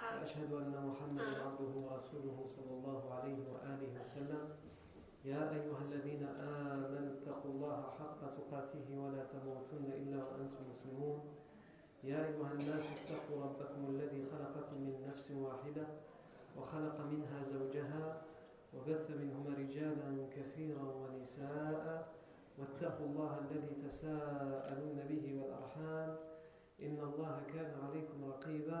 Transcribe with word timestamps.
وأشهد 0.00 0.52
أن 0.52 0.72
محمدا 0.88 1.44
عبده 1.44 1.72
ورسوله 1.76 2.38
صلى 2.48 2.72
الله 2.78 3.14
عليه 3.14 3.38
وآله 3.52 4.00
وسلم. 4.00 4.44
يا 5.24 5.52
أيها 5.52 5.80
الذين 5.88 6.24
آمنوا 6.24 7.12
اتقوا 7.20 7.50
الله 7.50 7.82
حق 7.98 8.20
تقاته 8.38 8.86
ولا 8.96 9.24
تموتن 9.24 9.84
إلا 9.92 10.24
وأنتم 10.24 10.62
مسلمون. 10.72 11.20
يا 12.04 12.18
أيها 12.28 12.52
الناس 12.52 12.84
اتقوا 12.96 13.44
ربكم 13.44 13.80
الذي 13.88 14.24
خلقكم 14.32 14.76
من 14.76 14.96
نفس 15.08 15.30
واحدة 15.30 15.86
وخلق 16.56 17.00
منها 17.00 17.38
زوجها 17.52 18.22
وبث 18.74 19.10
منهما 19.10 19.50
رجالا 19.58 20.10
كثيرا 20.36 20.86
ونساء 21.00 22.08
واتقوا 22.58 23.06
الله 23.06 23.32
الذي 23.38 23.74
تساءلون 23.88 24.98
به 25.08 25.24
والأرحام. 25.40 26.16
إن 26.82 26.98
الله 27.00 27.42
كان 27.54 27.70
عليكم 27.84 28.18
رقيبا. 28.32 28.80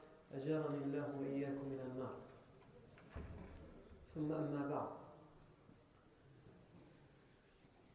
أجارني 0.32 0.78
الله 0.84 1.06
وإياكم 1.20 1.68
من 1.68 1.80
النار 1.80 2.14
ثم 4.14 4.32
أما 4.32 4.68
بعد 4.70 4.88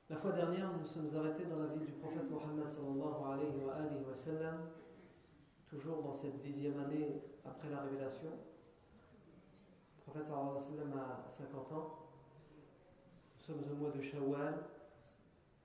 La 0.10 0.18
fois 0.18 0.34
dernière, 0.34 0.70
nous 0.74 0.80
nous 0.80 0.86
sommes 0.86 1.08
arrêtés 1.16 1.46
dans 1.46 1.58
la 1.58 1.68
ville 1.68 1.86
du 1.86 1.94
prophète 1.94 2.30
Mohammed 2.30 2.68
sallallahu 2.68 3.32
alayhi 3.32 3.64
wa, 3.64 3.76
alayhi 3.76 4.04
wa 4.06 4.14
sallam, 4.14 4.58
toujours 5.70 6.04
dans 6.04 6.12
cette 6.12 6.38
dixième 6.42 6.78
année 6.82 7.22
après 7.46 7.70
la 7.70 7.80
révélation. 7.84 8.32
Le 9.96 10.02
prophète 10.04 10.26
sallallahu 10.26 10.50
alayhi 10.58 10.70
wa 10.70 10.84
sallam 10.84 11.00
a 11.00 11.32
50 11.32 11.72
ans. 11.72 12.00
Nous 13.38 13.42
sommes 13.46 13.64
au 13.72 13.76
mois 13.76 13.92
de 13.92 14.02
Shawwal. 14.02 14.56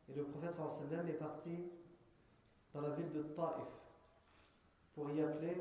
Et 0.08 0.14
le 0.14 0.22
prophète 0.22 0.52
sallallahu 0.52 0.76
alayhi 0.76 0.84
wa 0.84 0.96
sallam 0.96 1.08
est 1.08 1.18
parti 1.18 1.58
dans 2.72 2.82
la 2.82 2.90
ville 2.90 3.10
de 3.12 3.22
Taif 3.22 3.66
pour 4.94 5.10
y 5.10 5.22
appeler 5.22 5.56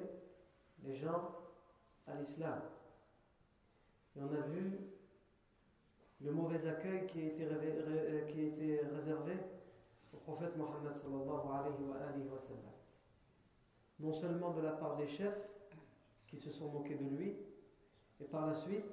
les 0.84 0.96
gens 0.96 1.36
à 2.06 2.14
l'islam. 2.14 2.60
Et 4.16 4.20
on 4.22 4.32
a 4.34 4.40
vu 4.46 4.78
le 6.20 6.32
mauvais 6.32 6.66
accueil 6.66 7.06
qui 7.06 7.20
a 7.22 7.26
été, 7.26 7.46
qui 8.28 8.40
a 8.40 8.44
été 8.44 8.80
réservé 8.94 9.34
au 10.12 10.18
prophète 10.18 10.56
Mohammed. 10.56 10.92
Non 14.00 14.12
seulement 14.12 14.52
de 14.52 14.62
la 14.62 14.72
part 14.72 14.96
des 14.96 15.06
chefs 15.06 15.48
qui 16.26 16.36
se 16.38 16.50
sont 16.50 16.68
moqués 16.70 16.94
de 16.94 17.04
lui, 17.04 17.36
et 18.20 18.24
par 18.24 18.46
la 18.46 18.54
suite, 18.54 18.84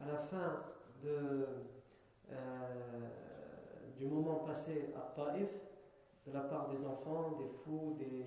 à 0.00 0.06
la 0.06 0.18
fin 0.18 0.62
euh, 1.04 1.46
du 3.96 4.06
moment 4.06 4.36
passé 4.36 4.90
à 4.96 5.12
Taif, 5.14 5.48
de 6.26 6.32
la 6.32 6.40
part 6.40 6.68
des 6.68 6.84
enfants, 6.84 7.32
des 7.38 7.48
fous, 7.48 7.96
des 7.98 8.26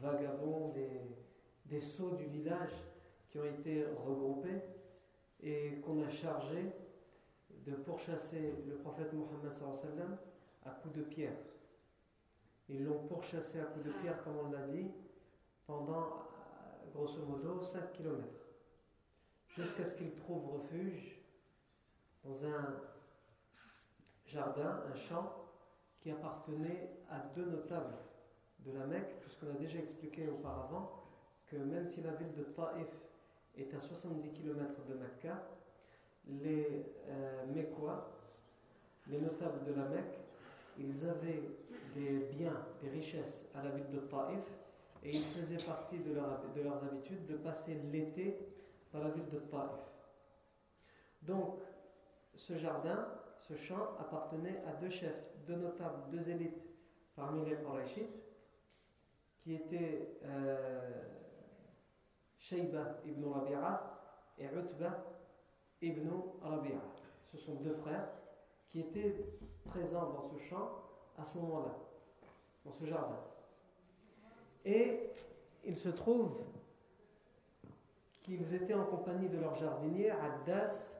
vagabonds, 0.00 0.68
des, 0.70 1.00
des 1.68 1.80
sots 1.80 2.16
du 2.16 2.24
village 2.24 2.72
qui 3.28 3.38
ont 3.38 3.44
été 3.44 3.84
regroupés 3.84 4.62
et 5.42 5.80
qu'on 5.84 6.02
a 6.02 6.08
chargé 6.08 6.72
de 7.66 7.72
pourchasser 7.74 8.54
le 8.66 8.76
prophète 8.76 9.12
Mohammed 9.12 9.52
sallam 9.52 10.16
à 10.64 10.70
coups 10.70 10.96
de 10.96 11.02
pierre. 11.02 11.36
Ils 12.68 12.84
l'ont 12.84 13.06
pourchassé 13.06 13.60
à 13.60 13.64
coups 13.64 13.86
de 13.86 13.92
pierre, 13.92 14.22
comme 14.22 14.36
on 14.38 14.50
l'a 14.50 14.66
dit, 14.66 14.90
pendant 15.66 16.28
grosso 16.94 17.20
modo 17.24 17.62
5 17.62 17.92
km. 17.92 18.24
Jusqu'à 19.48 19.84
ce 19.84 19.94
qu'il 19.94 20.14
trouve 20.14 20.54
refuge 20.54 21.20
dans 22.24 22.46
un 22.46 22.80
jardin, 24.26 24.82
un 24.90 24.94
champ 24.94 25.32
qui 26.00 26.10
appartenait 26.10 26.90
à 27.10 27.18
deux 27.34 27.46
notables 27.46 27.96
de 28.60 28.72
la 28.72 28.86
Mecque, 28.86 29.20
puisqu'on 29.20 29.50
a 29.50 29.58
déjà 29.58 29.78
expliqué 29.78 30.28
auparavant 30.28 30.97
que 31.50 31.56
même 31.56 31.86
si 31.88 32.02
la 32.02 32.12
ville 32.12 32.34
de 32.34 32.44
Taif 32.44 32.88
est 33.56 33.74
à 33.74 33.80
70 33.80 34.30
km 34.30 34.84
de 34.88 34.94
Mecca, 34.94 35.42
les 36.28 36.84
euh, 37.08 37.44
les 39.10 39.20
notables 39.20 39.64
de 39.64 39.72
la 39.72 39.88
Mecque, 39.88 40.20
ils 40.78 41.08
avaient 41.08 41.42
des 41.94 42.28
biens, 42.36 42.66
des 42.82 42.90
richesses 42.90 43.46
à 43.54 43.62
la 43.62 43.70
ville 43.70 43.88
de 43.90 44.00
Taif 44.00 44.44
et 45.02 45.10
ils 45.10 45.24
faisaient 45.24 45.64
partie 45.64 45.98
de, 45.98 46.12
leur, 46.14 46.42
de 46.54 46.60
leurs 46.60 46.82
habitudes 46.84 47.26
de 47.26 47.36
passer 47.36 47.74
l'été 47.90 48.38
dans 48.92 49.02
la 49.02 49.10
ville 49.10 49.28
de 49.30 49.38
Taif. 49.38 49.70
Donc, 51.22 51.60
ce 52.34 52.56
jardin, 52.56 53.08
ce 53.40 53.54
champ 53.54 53.96
appartenait 53.98 54.62
à 54.66 54.72
deux 54.74 54.90
chefs, 54.90 55.24
deux 55.46 55.56
notables, 55.56 56.10
deux 56.10 56.28
élites 56.28 56.62
parmi 57.16 57.44
les 57.44 57.56
Qurayshites, 57.56 58.22
qui 59.40 59.54
étaient 59.54 60.18
euh, 60.24 61.02
Shayba 62.48 63.00
ibn 63.04 63.30
Rabi'a 63.30 64.00
et 64.38 64.46
Utba 64.46 65.04
ibn 65.82 66.08
Rabi'a. 66.40 66.80
Ce 67.30 67.36
sont 67.36 67.56
deux 67.56 67.74
frères 67.74 68.08
qui 68.70 68.80
étaient 68.80 69.16
présents 69.64 70.12
dans 70.12 70.22
ce 70.22 70.38
champ 70.38 70.70
à 71.18 71.24
ce 71.24 71.36
moment-là, 71.36 71.74
dans 72.64 72.72
ce 72.72 72.86
jardin. 72.86 73.18
Et 74.64 75.10
il 75.64 75.76
se 75.76 75.90
trouve 75.90 76.38
qu'ils 78.22 78.54
étaient 78.54 78.74
en 78.74 78.86
compagnie 78.86 79.28
de 79.28 79.38
leur 79.38 79.54
jardinier, 79.54 80.10
Addas. 80.10 80.96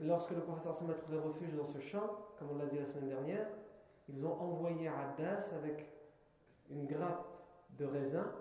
Lorsque 0.00 0.32
le 0.32 0.40
professeur 0.40 0.74
Sam 0.74 0.90
a 0.90 0.94
trouvé 0.94 1.18
refuge 1.18 1.54
dans 1.54 1.66
ce 1.68 1.78
champ, 1.78 2.18
comme 2.38 2.50
on 2.50 2.56
l'a 2.56 2.66
dit 2.66 2.78
la 2.78 2.86
semaine 2.86 3.10
dernière, 3.10 3.46
ils 4.08 4.26
ont 4.26 4.40
envoyé 4.40 4.88
Addas 4.88 5.52
avec 5.54 5.86
une 6.68 6.86
grappe 6.86 7.26
de 7.78 7.84
raisin 7.84 8.32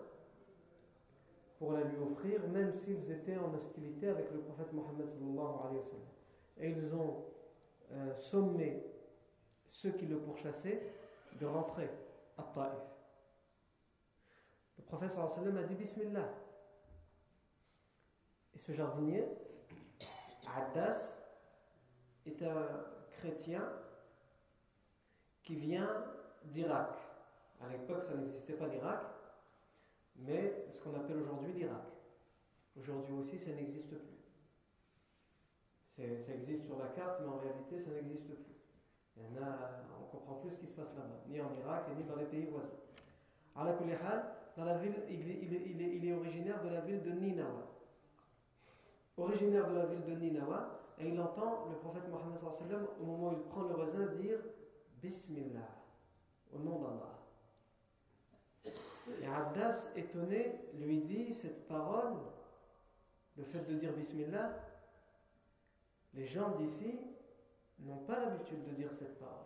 pour 1.60 1.74
la 1.74 1.84
lui 1.84 1.98
offrir, 1.98 2.48
même 2.50 2.72
s'ils 2.72 3.12
étaient 3.12 3.38
en 3.38 3.54
hostilité 3.54 4.10
avec 4.10 4.32
le 4.32 4.40
prophète 4.40 4.74
Mohammed. 4.74 5.08
Et 6.58 6.70
ils 6.70 6.94
ont 6.94 7.26
euh, 7.92 8.14
sommé 8.16 8.84
ceux 9.68 9.92
qui 9.92 10.06
le 10.06 10.18
pourchassaient 10.18 10.82
de 11.40 11.46
rentrer 11.46 11.90
à 12.38 12.44
Taif. 12.44 12.74
Le 14.78 14.84
prophète 14.84 15.18
a 15.18 15.64
dit 15.64 15.76
Bismillah. 15.76 16.30
Et 18.54 18.58
ce 18.58 18.72
jardinier, 18.72 19.26
Addas, 20.56 21.18
est 22.26 22.42
un 22.42 22.68
chrétien 23.12 23.62
qui 25.44 25.56
vient 25.56 26.04
d'Irak. 26.46 26.98
À 27.62 27.70
l'époque, 27.70 28.04
ça 28.04 28.16
n'existait 28.16 28.54
pas 28.54 28.68
l'Irak, 28.68 29.02
mais 30.18 30.66
ce 30.70 30.80
qu'on 30.80 30.94
appelle 30.96 31.18
aujourd'hui 31.18 31.54
l'Irak. 31.54 31.84
Aujourd'hui 32.78 33.14
aussi, 33.14 33.40
ça 33.40 33.52
n'existe 33.52 33.96
plus. 33.98 34.16
Ça 35.98 36.34
existe 36.34 36.66
sur 36.66 36.78
la 36.78 36.88
carte, 36.88 37.22
mais 37.22 37.28
en 37.28 37.38
réalité, 37.38 37.80
ça 37.80 37.92
n'existe 37.92 38.28
plus. 38.28 38.56
On 39.18 39.22
ne 39.32 40.12
comprend 40.12 40.36
plus 40.36 40.52
ce 40.52 40.60
qui 40.60 40.68
se 40.68 40.74
passe 40.74 40.94
là-bas, 40.96 41.22
ni 41.30 41.40
en 41.40 41.54
Irak, 41.54 41.86
ni 41.98 42.04
dans 42.04 42.18
les 42.18 42.26
pays 42.26 42.46
voisins. 42.46 42.68
Alors, 43.56 43.78
dans 44.58 44.66
la 44.66 44.78
ville, 44.78 44.96
il 45.10 46.06
est 46.06 46.14
originaire 46.14 46.62
de 46.64 46.70
la 46.70 46.82
ville 46.82 47.02
de 47.02 47.12
Ninawa. 47.12 47.72
Originaire 49.18 49.70
de 49.70 49.76
la 49.76 49.86
ville 49.86 50.04
de 50.04 50.16
Ninawa, 50.16 50.82
et 51.00 51.08
il 51.08 51.20
entend 51.22 51.68
le 51.70 51.78
prophète 51.78 52.10
Mohammed 52.10 52.38
au 53.00 53.06
moment 53.06 53.30
où 53.30 53.34
il 53.34 53.44
prend 53.44 53.64
le 53.64 53.76
raisin 53.76 54.06
dire 54.08 54.40
Bismillah, 55.02 55.70
au 56.54 56.60
nom 56.60 56.80
d'Allah. 56.80 57.15
Et 59.22 59.28
Abdas, 59.28 59.92
étonné, 59.96 60.52
lui 60.74 61.02
dit 61.02 61.34
cette 61.34 61.68
parole, 61.68 62.16
le 63.38 63.44
fait 63.44 63.64
de 63.66 63.76
dire 63.76 63.94
Bismillah, 63.94 64.52
les 66.14 66.26
gens 66.26 66.52
d'ici 66.58 67.00
n'ont 67.80 68.04
pas 68.06 68.20
l'habitude 68.20 68.64
de 68.64 68.72
dire 68.72 68.92
cette 68.94 69.20
parole. 69.20 69.46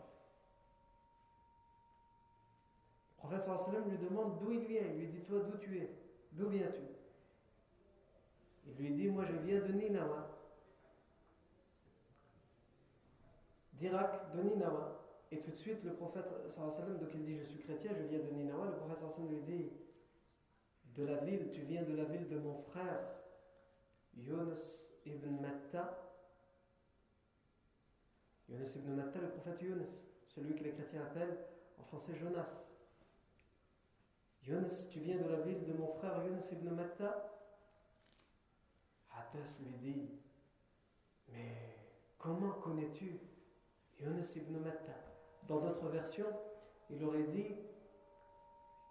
Le 3.23 3.37
prophète 3.37 3.85
lui 3.87 3.97
demande 3.97 4.39
d'où 4.39 4.51
il 4.51 4.65
vient. 4.65 4.81
Il 4.81 4.99
lui 4.99 5.07
dit 5.07 5.21
Toi, 5.21 5.41
d'où 5.41 5.57
tu 5.57 5.77
es? 5.77 5.89
D'où 6.31 6.47
viens-tu? 6.47 6.81
Il 8.67 8.85
lui 8.85 8.91
dit 8.93 9.09
Moi, 9.09 9.25
je 9.25 9.33
viens 9.33 9.59
de 9.59 9.73
Ninawa. 9.73 10.29
d'Irak, 13.73 14.35
de 14.35 14.41
Ninawa. 14.41 14.99
Et 15.31 15.41
tout 15.41 15.51
de 15.51 15.57
suite, 15.57 15.83
le 15.83 15.93
prophète 15.93 16.25
sallam, 16.47 16.97
donc 16.97 17.09
il 17.13 17.23
dit 17.23 17.37
Je 17.37 17.43
suis 17.43 17.59
chrétien, 17.59 17.91
je 17.95 18.03
viens 18.03 18.19
de 18.19 18.31
Ninawa. 18.31 18.65
Le 18.67 18.77
prophète 18.77 18.97
sallam 18.97 19.29
lui 19.31 19.41
dit 19.41 19.69
De 20.95 21.05
la 21.05 21.17
ville, 21.17 21.49
tu 21.51 21.61
viens 21.61 21.83
de 21.83 21.95
la 21.95 22.05
ville 22.05 22.27
de 22.27 22.39
mon 22.39 22.57
frère, 22.57 23.15
Yunus 24.15 24.81
ibn 25.05 25.39
Matta. 25.41 26.05
Yunus 28.47 28.75
ibn 28.75 28.93
Matta, 28.95 29.19
le 29.19 29.29
prophète 29.29 29.61
Yunus, 29.61 30.07
celui 30.27 30.55
que 30.55 30.63
les 30.63 30.71
chrétiens 30.71 31.03
appellent 31.03 31.45
en 31.77 31.83
français 31.83 32.15
Jonas. 32.15 32.65
Yunus, 34.47 34.89
tu 34.89 34.99
viens 34.99 35.17
de 35.17 35.29
la 35.29 35.41
ville 35.41 35.63
de 35.65 35.73
mon 35.73 35.87
frère 35.93 36.23
Yunus 36.25 36.51
ibn 36.53 36.69
Matta 36.69 37.29
Hadas 39.11 39.55
lui 39.59 39.77
dit 39.77 40.09
Mais 41.31 41.75
comment 42.17 42.53
connais-tu 42.53 43.19
Yunus 43.99 44.35
ibn 44.35 44.57
Matta? 44.59 45.08
Dans 45.49 45.59
d'autres 45.59 45.89
versions, 45.89 46.31
il 46.91 47.03
aurait 47.03 47.23
dit 47.23 47.55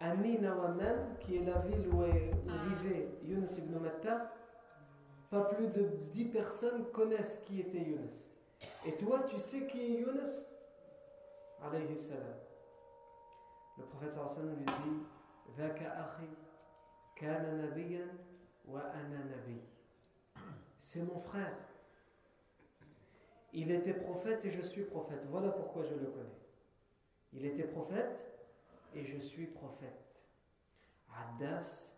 Ani 0.01 0.37
Nawamam, 0.39 1.17
qui 1.21 1.37
est 1.37 1.45
la 1.45 1.59
ville 1.59 1.87
où, 1.87 2.03
est, 2.03 2.31
vivait 2.67 3.07
Yunus 3.23 3.57
ibn 3.57 3.79
Matta, 3.79 4.33
pas 5.29 5.45
plus 5.45 5.67
de 5.67 5.83
dix 6.11 6.25
personnes 6.25 6.85
connaissent 6.91 7.41
qui 7.45 7.61
était 7.61 7.79
Yunus. 7.79 8.25
Et 8.85 8.97
toi, 8.97 9.21
tu 9.21 9.39
sais 9.39 9.67
qui 9.67 9.79
est 9.79 9.99
Yunus? 10.01 10.43
Alayhi 11.61 11.97
salam. 11.97 12.35
Le 13.77 13.85
prophète 13.85 14.11
sallam 14.11 14.55
lui 14.55 14.65
dit 14.65 15.05
c'est 20.77 21.01
mon 21.03 21.19
frère. 21.19 21.57
Il 23.53 23.71
était 23.71 23.93
prophète 23.93 24.43
et 24.45 24.51
je 24.51 24.61
suis 24.61 24.83
prophète. 24.83 25.21
Voilà 25.29 25.49
pourquoi 25.49 25.83
je 25.83 25.93
le 25.95 26.05
connais. 26.05 26.39
Il 27.33 27.45
était 27.45 27.63
prophète 27.63 28.19
et 28.95 29.03
je 29.03 29.17
suis 29.19 29.47
prophète. 29.47 30.05
Adas 31.13 31.93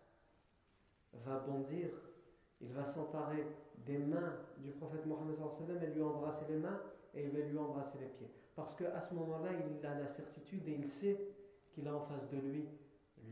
va 1.13 1.39
bondir, 1.39 1.89
il 2.59 2.71
va 2.73 2.83
s'emparer 2.83 3.45
des 3.85 3.97
mains 3.97 4.37
du 4.59 4.71
prophète 4.71 5.05
Mohammed 5.05 5.37
et 5.83 5.87
lui 5.87 6.01
embrasser 6.01 6.45
les 6.49 6.57
mains 6.57 6.79
et 7.13 7.23
il 7.23 7.31
va 7.31 7.39
lui 7.39 7.57
embrasser 7.57 7.97
les 7.99 8.07
pieds. 8.07 8.31
Parce 8.55 8.75
qu'à 8.75 8.99
ce 9.01 9.13
moment-là, 9.15 9.49
il 9.53 9.85
a 9.85 9.99
la 9.99 10.07
certitude 10.07 10.67
et 10.67 10.73
il 10.73 10.87
sait 10.87 11.17
qu'il 11.71 11.87
a 11.87 11.95
en 11.95 12.01
face 12.01 12.27
de 12.29 12.37
lui 12.37 12.67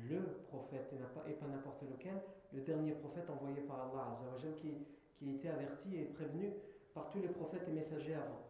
le 0.07 0.22
prophète, 0.48 0.94
et 1.28 1.34
pas 1.34 1.48
n'importe 1.48 1.84
lequel, 1.84 2.22
le 2.54 2.62
dernier 2.62 2.94
prophète 2.94 3.30
envoyé 3.30 3.62
par 3.62 3.92
Allah 3.92 4.16
qui, 4.56 4.78
qui 5.18 5.36
était 5.36 5.50
averti 5.50 5.98
et 5.98 6.06
prévenu 6.06 6.54
par 6.94 7.10
tous 7.10 7.22
les 7.22 7.28
prophètes 7.28 7.68
et 7.68 7.72
messagers 7.72 8.16
avant. 8.16 8.49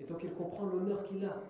Et 0.00 0.04
donc 0.04 0.22
il 0.22 0.32
comprend 0.32 0.66
l'honneur 0.66 1.02
qu'il 1.04 1.24
a. 1.24 1.42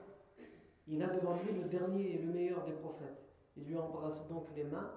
Il 0.86 1.02
a 1.02 1.08
devant 1.08 1.36
lui 1.36 1.52
le 1.52 1.68
dernier 1.68 2.14
et 2.14 2.18
le 2.18 2.32
meilleur 2.32 2.64
des 2.64 2.72
prophètes. 2.72 3.28
Il 3.56 3.64
lui 3.64 3.76
embrasse 3.76 4.26
donc 4.28 4.46
les 4.56 4.64
mains 4.64 4.90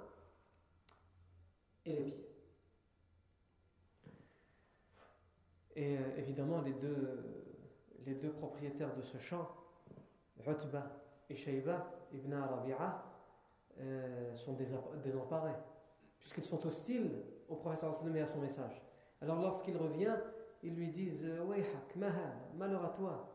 et 1.85 1.95
les 1.95 2.11
pieds. 2.11 2.31
Et 5.75 5.97
euh, 5.97 6.17
évidemment, 6.17 6.61
les 6.61 6.73
deux, 6.73 8.31
propriétaires 8.31 8.95
de 8.95 9.01
ce 9.01 9.17
champ, 9.17 9.49
Utba 10.45 10.91
et 11.29 11.35
Shayba, 11.35 11.91
Ibn 12.13 12.33
Rabi'a 12.33 13.03
euh, 13.79 14.33
sont 14.33 14.57
désemparés, 15.03 15.55
puisqu'ils 16.19 16.43
sont 16.43 16.65
hostiles 16.65 17.11
au 17.47 17.55
professeur 17.55 17.93
sallam 17.93 18.15
et 18.15 18.21
à 18.21 18.27
son 18.27 18.39
message. 18.39 18.81
Alors 19.21 19.41
lorsqu'il 19.41 19.77
revient, 19.77 20.15
ils 20.63 20.75
lui 20.75 20.89
disent 20.89 21.25
Wayhak, 21.47 21.95
malheur 22.57 22.85
à 22.85 22.89
toi. 22.89 23.30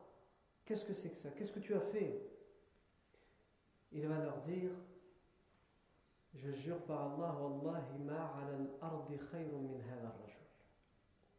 Qu'est-ce 0.67 0.85
que 0.85 0.95
c'est 0.95 1.11
que 1.11 1.17
ça? 1.17 1.31
Qu'est-ce 1.31 1.53
que 1.53 1.61
tu 1.61 1.75
as 1.75 1.81
fait? 1.81 2.21
Il 3.93 4.07
va 4.09 4.19
leur 4.19 4.43
dire 4.43 4.73
Je 6.35 6.51
jure 6.51 6.83
par 6.83 7.15
Allah, 7.15 7.37
Wallahi 7.41 7.99
ma 8.01 8.35
al-ardi 8.35 9.17
khayrun 9.31 9.63
min 9.63 9.79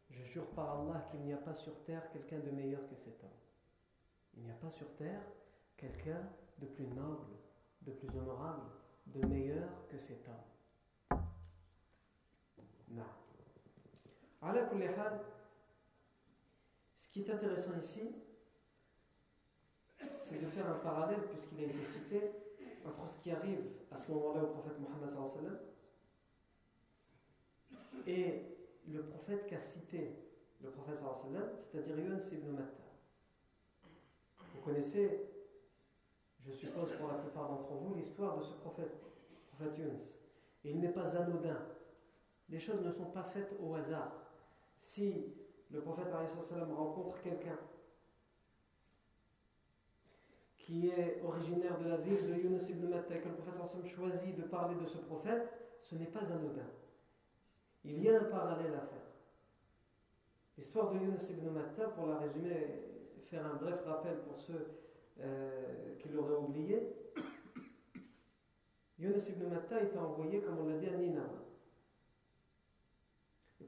Je 0.10 0.24
jure 0.24 0.48
par 0.52 0.80
Allah 0.80 1.06
qu'il 1.12 1.20
n'y 1.22 1.34
a 1.34 1.38
pas 1.38 1.54
sur 1.54 1.84
terre 1.84 2.10
quelqu'un 2.12 2.40
de 2.40 2.52
meilleur 2.52 2.88
que 2.90 2.96
cet 2.96 3.22
homme. 3.22 3.30
Il 4.38 4.44
n'y 4.44 4.50
a 4.50 4.56
pas 4.56 4.70
sur 4.70 4.96
terre 4.96 5.22
quelqu'un 5.76 6.22
de 6.60 6.66
plus 6.66 6.88
noble, 6.88 7.36
de 7.82 7.92
plus 7.92 8.18
honorable, 8.18 8.72
de 9.08 9.26
meilleur 9.26 9.68
que 9.90 9.98
cet 9.98 10.26
homme. 10.30 11.20
Non. 12.90 13.04
Ce 16.96 17.10
qui 17.10 17.24
est 17.24 17.30
intéressant 17.30 17.78
ici, 17.78 18.16
c'est 20.20 20.42
de 20.42 20.48
faire 20.48 20.70
un 20.70 20.80
parallèle, 20.80 21.22
puisqu'il 21.30 21.64
a 21.64 21.68
été 21.68 21.84
cité, 21.84 22.32
entre 22.86 23.10
ce 23.10 23.22
qui 23.22 23.32
arrive 23.32 23.64
à 23.92 23.98
ce 23.98 24.12
moment-là 24.12 24.44
au 24.44 24.48
prophète 24.48 24.80
Mohammed 24.80 25.10
et 28.06 28.42
le 28.88 29.04
prophète 29.04 29.48
qu'a 29.48 29.60
cité 29.60 30.16
le 30.62 30.70
prophète 30.72 31.00
c'est-à-dire 31.60 32.00
Yunus 32.00 32.32
ibn 32.32 32.52
Matta. 32.52 32.84
Vous 34.54 34.62
connaissez 34.62 35.28
je 36.48 36.54
suppose 36.54 36.94
pour 36.98 37.10
la 37.10 37.16
plupart 37.16 37.50
d'entre 37.50 37.74
vous, 37.74 37.94
l'histoire 37.96 38.38
de 38.38 38.44
ce 38.44 38.54
prophète, 38.54 39.02
prophète 39.48 39.78
Yunus. 39.78 40.04
Et 40.64 40.72
il 40.72 40.80
n'est 40.80 40.94
pas 40.94 41.18
anodin. 41.18 41.58
Les 42.50 42.60
choses 42.60 42.82
ne 42.82 42.92
sont 42.92 43.12
pas 43.12 43.24
faites 43.24 43.54
au 43.62 43.76
hasard. 43.76 44.14
Si 44.78 45.34
le 45.70 45.82
prophète 45.82 46.08
rencontre 46.74 47.22
quelqu'un 47.22 47.60
qui 50.68 50.90
est 50.90 51.22
originaire 51.24 51.80
de 51.80 51.88
la 51.88 51.96
ville 51.96 52.28
de 52.28 52.34
Yunus 52.34 52.70
ibn 52.70 52.90
Matta, 52.90 53.20
que 53.20 53.30
le 53.30 53.36
prophète 53.36 53.88
choisit 53.88 54.36
de 54.36 54.42
parler 54.42 54.76
de 54.76 54.86
ce 54.86 54.98
prophète, 54.98 55.48
ce 55.80 55.96
n'est 55.96 56.08
pas 56.08 56.30
anodin. 56.30 56.68
Il 57.86 58.04
y 58.04 58.10
a 58.10 58.20
un 58.20 58.26
parallèle 58.26 58.74
à 58.74 58.82
faire. 58.82 59.08
L'histoire 60.58 60.92
de 60.92 61.00
Yunus 61.00 61.30
ibn 61.30 61.52
Matta, 61.52 61.86
pour 61.86 62.08
la 62.08 62.18
résumer, 62.18 62.82
faire 63.30 63.46
un 63.46 63.56
bref 63.56 63.82
rappel 63.86 64.18
pour 64.28 64.38
ceux 64.42 64.68
euh, 65.22 65.96
qu'il 66.00 66.18
aurait 66.18 66.36
oublié, 66.36 66.98
Yunus 69.00 69.30
ibn 69.30 69.48
Matta 69.48 69.82
était 69.82 69.98
envoyé, 69.98 70.42
comme 70.42 70.60
on 70.60 70.68
l'a 70.68 70.80
dit, 70.80 70.90
à 70.90 70.98
Ninawa. 70.98 71.46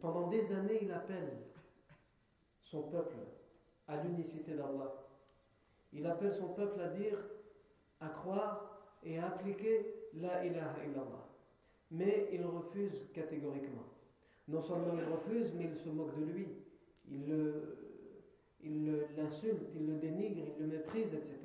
Pendant 0.02 0.28
des 0.28 0.52
années, 0.52 0.80
il 0.82 0.92
appelle 0.92 1.44
son 2.60 2.84
peuple 2.84 3.20
à 3.88 4.04
l'unicité 4.04 4.56
d'Allah. 4.56 5.09
Il 5.94 6.06
appelle 6.06 6.34
son 6.34 6.50
peuple 6.50 6.80
à 6.82 6.88
dire, 6.90 7.18
à 8.00 8.10
croire 8.10 8.82
et 9.04 9.18
à 9.20 9.28
appliquer 9.28 10.10
la 10.14 10.46
ilaha 10.46 10.84
illallah. 10.86 11.28
Mais 11.92 12.30
il 12.32 12.46
refuse 12.46 13.08
catégoriquement. 13.14 13.86
Non 14.48 14.62
seulement 14.62 14.94
il 14.98 15.04
refuse, 15.12 15.54
mais 15.56 15.66
il 15.66 15.76
se 15.76 15.90
moque 15.90 16.16
de 16.18 16.24
lui. 16.26 16.48
Il 17.08 17.28
l'insulte, 19.18 19.70
il 19.76 19.88
le 19.88 19.96
dénigre, 19.96 20.46
il 20.58 20.62
le 20.62 20.68
méprise, 20.68 21.14
etc. 21.14 21.38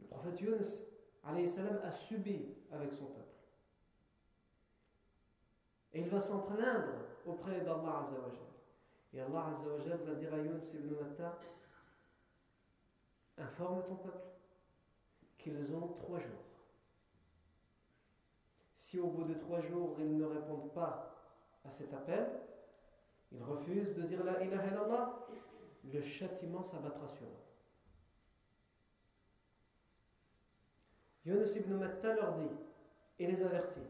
Le 0.00 0.06
prophète 0.06 0.40
Yunus 0.40 0.80
salam, 1.46 1.78
a 1.82 1.90
subi 1.90 2.54
avec 2.72 2.92
son 2.92 3.06
peuple. 3.06 3.20
Et 5.92 6.00
il 6.00 6.08
va 6.08 6.18
s'en 6.18 6.40
plaindre 6.40 6.92
auprès 7.26 7.60
d'Allah 7.60 8.04
Azzawajal. 8.04 8.40
Et 9.12 9.20
Allah 9.20 9.46
Azzawajal 9.52 9.98
va 10.04 10.14
dire 10.14 10.34
à 10.34 10.38
Yunus 10.38 10.74
ibn 10.74 10.94
Matta 11.00 11.38
Informe 13.38 13.82
ton 13.84 13.96
peuple 13.96 14.28
qu'ils 15.38 15.74
ont 15.74 15.88
trois 15.88 16.20
jours. 16.20 16.30
Si 18.76 18.98
au 19.00 19.08
bout 19.08 19.24
de 19.24 19.34
trois 19.34 19.60
jours 19.60 19.96
ils 19.98 20.16
ne 20.16 20.24
répondent 20.24 20.72
pas 20.72 21.14
à 21.64 21.70
cet 21.70 21.92
appel, 21.92 22.26
ils 23.32 23.42
refusent 23.42 23.94
de 23.94 24.02
dire 24.02 24.24
la 24.24 24.42
ilaha 24.42 24.66
illallah, 24.68 25.26
le 25.92 26.00
châtiment 26.00 26.62
s'abattra 26.62 27.08
sur 27.08 27.26
eux. 27.26 27.44
Yunus 31.26 31.56
ibn 31.56 31.74
Matta 31.74 32.14
leur 32.14 32.34
dit 32.34 32.54
et 33.18 33.26
les 33.26 33.42
avertit. 33.42 33.80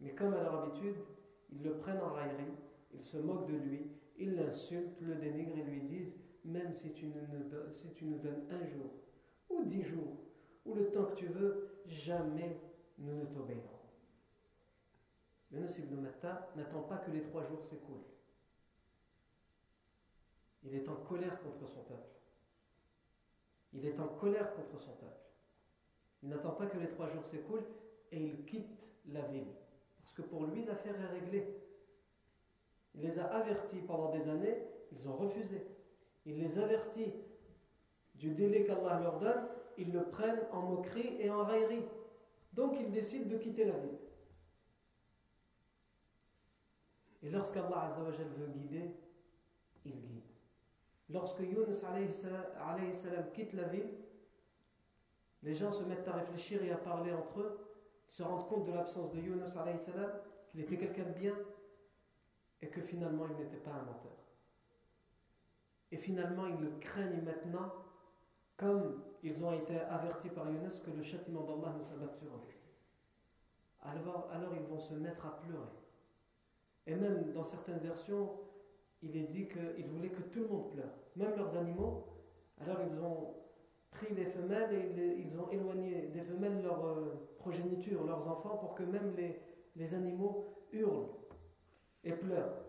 Mais 0.00 0.14
comme 0.14 0.34
à 0.34 0.42
leur 0.42 0.62
habitude, 0.62 0.96
ils 1.50 1.62
le 1.62 1.78
prennent 1.78 2.00
en 2.00 2.12
raillerie, 2.12 2.54
ils 2.92 3.02
se 3.02 3.16
moquent 3.16 3.46
de 3.46 3.56
lui, 3.56 3.90
ils 4.18 4.34
l'insultent, 4.34 5.00
le 5.00 5.14
dénigrent 5.16 5.58
et 5.58 5.62
lui 5.62 5.82
disent 5.82 6.18
Même 6.44 6.74
si 6.74 6.92
tu, 6.92 7.06
nous 7.06 8.18
donnes, 8.18 8.46
un 8.50 8.64
jour, 8.66 8.90
ou 9.48 9.64
dix 9.64 9.82
jours, 9.82 10.18
ou 10.66 10.74
le 10.74 10.90
temps 10.90 11.06
que 11.06 11.14
tu 11.14 11.26
veux, 11.26 11.82
jamais 11.86 12.60
nous 12.98 13.14
ne 13.14 13.24
t'obéirons. 13.26 13.74
Matta 15.50 16.50
n'attend 16.56 16.82
pas 16.82 16.98
que 16.98 17.10
les 17.10 17.22
trois 17.22 17.44
jours 17.44 17.62
s'écoulent. 17.62 18.04
Il 20.64 20.74
est 20.74 20.88
en 20.88 20.96
colère 20.96 21.40
contre 21.42 21.68
son 21.68 21.82
peuple. 21.82 22.10
Il 23.72 23.86
est 23.86 23.98
en 24.00 24.08
colère 24.08 24.54
contre 24.54 24.80
son 24.80 24.92
peuple. 24.92 25.24
Il 26.22 26.30
n'attend 26.30 26.52
pas 26.52 26.66
que 26.66 26.78
les 26.78 26.88
trois 26.88 27.08
jours 27.08 27.24
s'écoulent 27.24 27.66
et 28.10 28.22
il 28.22 28.44
quitte 28.46 28.88
la 29.06 29.22
ville. 29.22 29.52
Parce 29.98 30.12
que 30.12 30.22
pour 30.22 30.46
lui, 30.46 30.64
l'affaire 30.64 30.98
est 30.98 31.20
réglée. 31.20 31.60
Il 32.94 33.02
les 33.02 33.18
a 33.18 33.26
avertis 33.26 33.82
pendant 33.82 34.10
des 34.10 34.28
années, 34.28 34.56
ils 34.92 35.08
ont 35.08 35.16
refusé. 35.16 35.66
Il 36.26 36.38
les 36.38 36.58
avertit 36.58 37.12
du 38.14 38.30
délai 38.30 38.64
qu'Allah 38.64 39.00
leur 39.00 39.18
donne, 39.18 39.46
ils 39.76 39.92
le 39.92 40.04
prennent 40.04 40.46
en 40.52 40.62
moquerie 40.62 41.16
et 41.20 41.30
en 41.30 41.44
raillerie. 41.44 41.84
Donc 42.52 42.76
ils 42.78 42.90
décident 42.90 43.28
de 43.28 43.36
quitter 43.36 43.64
la 43.64 43.78
ville. 43.78 43.98
Et 47.22 47.30
lorsqu'Allah 47.30 47.88
veut 48.38 48.46
guider, 48.48 48.94
il 49.84 50.00
guide. 50.00 50.22
Lorsque 51.10 51.40
Yunus 51.40 51.76
salam 51.76 53.30
quitte 53.32 53.52
la 53.54 53.64
ville, 53.64 53.90
les 55.42 55.54
gens 55.54 55.70
se 55.70 55.82
mettent 55.84 56.08
à 56.08 56.12
réfléchir 56.12 56.62
et 56.62 56.70
à 56.70 56.76
parler 56.76 57.12
entre 57.12 57.40
eux, 57.40 57.58
se 58.06 58.22
rendent 58.22 58.48
compte 58.48 58.66
de 58.66 58.72
l'absence 58.72 59.10
de 59.10 59.20
Yunus 59.20 59.52
salam, 59.52 60.10
qu'il 60.48 60.60
était 60.60 60.78
quelqu'un 60.78 61.04
de 61.04 61.18
bien 61.18 61.34
et 62.62 62.68
que 62.68 62.80
finalement 62.80 63.26
il 63.26 63.36
n'était 63.36 63.56
pas 63.56 63.72
un 63.72 63.82
menteur. 63.82 64.23
Et 65.94 65.96
finalement 65.96 66.46
ils 66.48 66.60
le 66.60 66.72
craignent 66.80 67.22
maintenant 67.22 67.72
comme 68.56 69.00
ils 69.22 69.44
ont 69.44 69.52
été 69.52 69.78
avertis 69.78 70.28
par 70.28 70.50
Yunus 70.50 70.80
que 70.80 70.90
le 70.90 71.04
châtiment 71.04 71.42
d'Allah 71.42 71.72
nous 71.76 71.84
s'abatte 71.84 72.16
sur 72.16 72.26
eux. 72.26 72.40
Alors, 73.80 74.28
ils 74.56 74.66
vont 74.66 74.78
se 74.78 74.94
mettre 74.94 75.24
à 75.24 75.38
pleurer. 75.38 75.62
Et 76.88 76.96
même 76.96 77.30
dans 77.32 77.44
certaines 77.44 77.78
versions, 77.78 78.40
il 79.02 79.16
est 79.16 79.22
dit 79.22 79.46
qu'ils 79.46 79.86
voulaient 79.86 80.10
que 80.10 80.22
tout 80.22 80.40
le 80.40 80.48
monde 80.48 80.72
pleure, 80.72 80.90
même 81.14 81.36
leurs 81.36 81.56
animaux. 81.56 82.08
Alors 82.60 82.78
ils 82.90 83.00
ont 83.00 83.34
pris 83.92 84.12
les 84.14 84.26
femelles 84.26 84.74
et 84.74 85.16
ils 85.20 85.38
ont 85.38 85.48
éloigné 85.50 86.08
des 86.08 86.22
femelles 86.22 86.60
leur 86.60 86.84
euh, 86.86 87.28
progéniture, 87.38 88.04
leurs 88.04 88.26
enfants, 88.26 88.56
pour 88.56 88.74
que 88.74 88.82
même 88.82 89.14
les 89.76 89.94
animaux 89.94 90.56
hurlent 90.72 91.10
et 92.02 92.12
pleurent. 92.12 92.63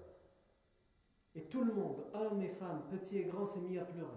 Et 1.36 1.44
tout 1.44 1.64
le 1.64 1.74
monde, 1.74 2.06
hommes 2.14 2.42
et 2.42 2.50
femmes, 2.50 2.84
petits 2.90 3.20
et 3.20 3.26
grands, 3.26 3.46
s'est 3.46 3.60
mis 3.60 3.78
à 3.78 3.86
pleurer 3.86 4.10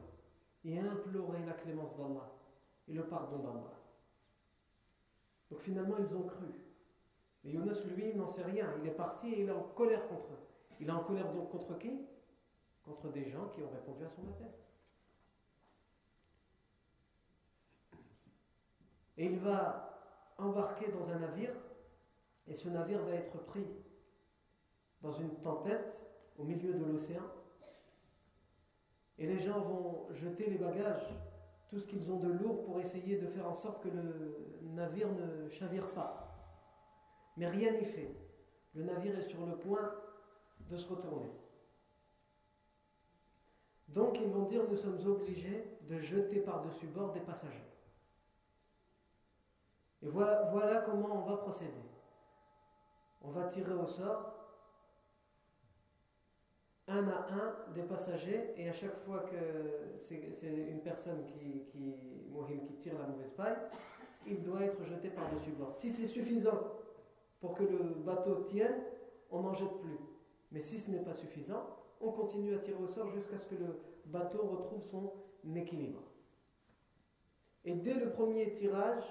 et 0.64 0.78
à 0.78 0.84
implorer 0.92 1.44
la 1.44 1.52
clémence 1.52 1.96
d'Allah 1.96 2.30
et 2.86 2.92
le 2.92 3.04
pardon 3.06 3.38
d'Allah. 3.38 3.74
Donc 5.50 5.60
finalement, 5.60 5.96
ils 5.98 6.14
ont 6.14 6.22
cru. 6.22 6.46
Mais 7.42 7.50
Yunus, 7.50 7.84
lui, 7.84 8.14
n'en 8.14 8.28
sait 8.28 8.44
rien. 8.44 8.72
Il 8.80 8.88
est 8.88 8.92
parti 8.92 9.32
et 9.32 9.42
il 9.42 9.48
est 9.48 9.52
en 9.52 9.62
colère 9.62 10.06
contre 10.08 10.32
eux. 10.32 10.46
Il 10.80 10.88
est 10.88 10.92
en 10.92 11.02
colère 11.02 11.32
donc 11.32 11.50
contre 11.50 11.76
qui? 11.78 12.06
Contre 12.84 13.08
des 13.08 13.28
gens 13.28 13.48
qui 13.48 13.62
ont 13.62 13.70
répondu 13.70 14.04
à 14.04 14.08
son 14.08 14.22
appel. 14.28 14.52
Et 19.16 19.26
il 19.26 19.38
va 19.40 19.98
embarquer 20.38 20.92
dans 20.92 21.10
un 21.10 21.18
navire, 21.18 21.54
et 22.46 22.54
ce 22.54 22.68
navire 22.68 23.02
va 23.02 23.14
être 23.14 23.36
pris 23.46 23.66
dans 25.02 25.10
une 25.10 25.34
tempête 25.40 26.07
au 26.38 26.44
milieu 26.44 26.72
de 26.72 26.84
l'océan. 26.84 27.22
Et 29.18 29.26
les 29.26 29.38
gens 29.38 29.60
vont 29.60 30.06
jeter 30.12 30.48
les 30.48 30.58
bagages, 30.58 31.12
tout 31.68 31.78
ce 31.78 31.86
qu'ils 31.86 32.10
ont 32.10 32.18
de 32.18 32.28
lourd 32.28 32.64
pour 32.64 32.80
essayer 32.80 33.18
de 33.18 33.26
faire 33.26 33.46
en 33.46 33.52
sorte 33.52 33.82
que 33.82 33.88
le 33.88 34.60
navire 34.62 35.08
ne 35.12 35.48
chavire 35.48 35.90
pas. 35.90 36.28
Mais 37.36 37.48
rien 37.48 37.72
n'y 37.72 37.84
fait. 37.84 38.14
Le 38.74 38.84
navire 38.84 39.18
est 39.18 39.28
sur 39.28 39.44
le 39.44 39.56
point 39.56 39.92
de 40.70 40.76
se 40.76 40.88
retourner. 40.88 41.30
Donc 43.88 44.18
ils 44.20 44.28
vont 44.28 44.44
dire 44.44 44.62
nous 44.68 44.76
sommes 44.76 45.04
obligés 45.06 45.78
de 45.88 45.98
jeter 45.98 46.40
par-dessus 46.40 46.86
bord 46.86 47.12
des 47.12 47.20
passagers. 47.20 47.64
Et 50.02 50.08
voilà, 50.08 50.48
voilà 50.52 50.82
comment 50.82 51.24
on 51.24 51.28
va 51.28 51.38
procéder. 51.38 51.72
On 53.20 53.30
va 53.30 53.44
tirer 53.44 53.72
au 53.72 53.86
sort 53.86 54.37
un 56.88 57.08
à 57.08 57.28
un 57.32 57.72
des 57.74 57.82
passagers 57.82 58.54
et 58.56 58.68
à 58.68 58.72
chaque 58.72 58.96
fois 59.04 59.20
que 59.20 59.96
c'est 59.96 60.46
une 60.46 60.80
personne 60.80 61.24
qui, 61.26 61.64
tire 62.78 62.98
la 62.98 63.06
mauvaise 63.06 63.32
paille, 63.32 63.56
il 64.26 64.42
doit 64.42 64.62
être 64.62 64.82
jeté 64.84 65.10
par-dessus 65.10 65.50
bord. 65.50 65.74
Si 65.76 65.90
c'est 65.90 66.06
suffisant 66.06 66.72
pour 67.40 67.54
que 67.54 67.64
le 67.64 67.94
bateau 68.04 68.42
tienne, 68.42 68.82
on 69.30 69.42
n'en 69.42 69.54
jette 69.54 69.78
plus. 69.80 69.98
Mais 70.50 70.60
si 70.60 70.78
ce 70.78 70.90
n'est 70.90 71.02
pas 71.02 71.14
suffisant, 71.14 71.66
on 72.00 72.12
continue 72.12 72.54
à 72.54 72.58
tirer 72.58 72.82
au 72.82 72.88
sort 72.88 73.10
jusqu'à 73.10 73.36
ce 73.38 73.46
que 73.46 73.56
le 73.56 73.80
bateau 74.06 74.42
retrouve 74.42 74.82
son 74.82 75.12
équilibre. 75.54 76.02
Et 77.64 77.74
dès 77.74 77.94
le 77.94 78.10
premier 78.10 78.52
tirage, 78.52 79.04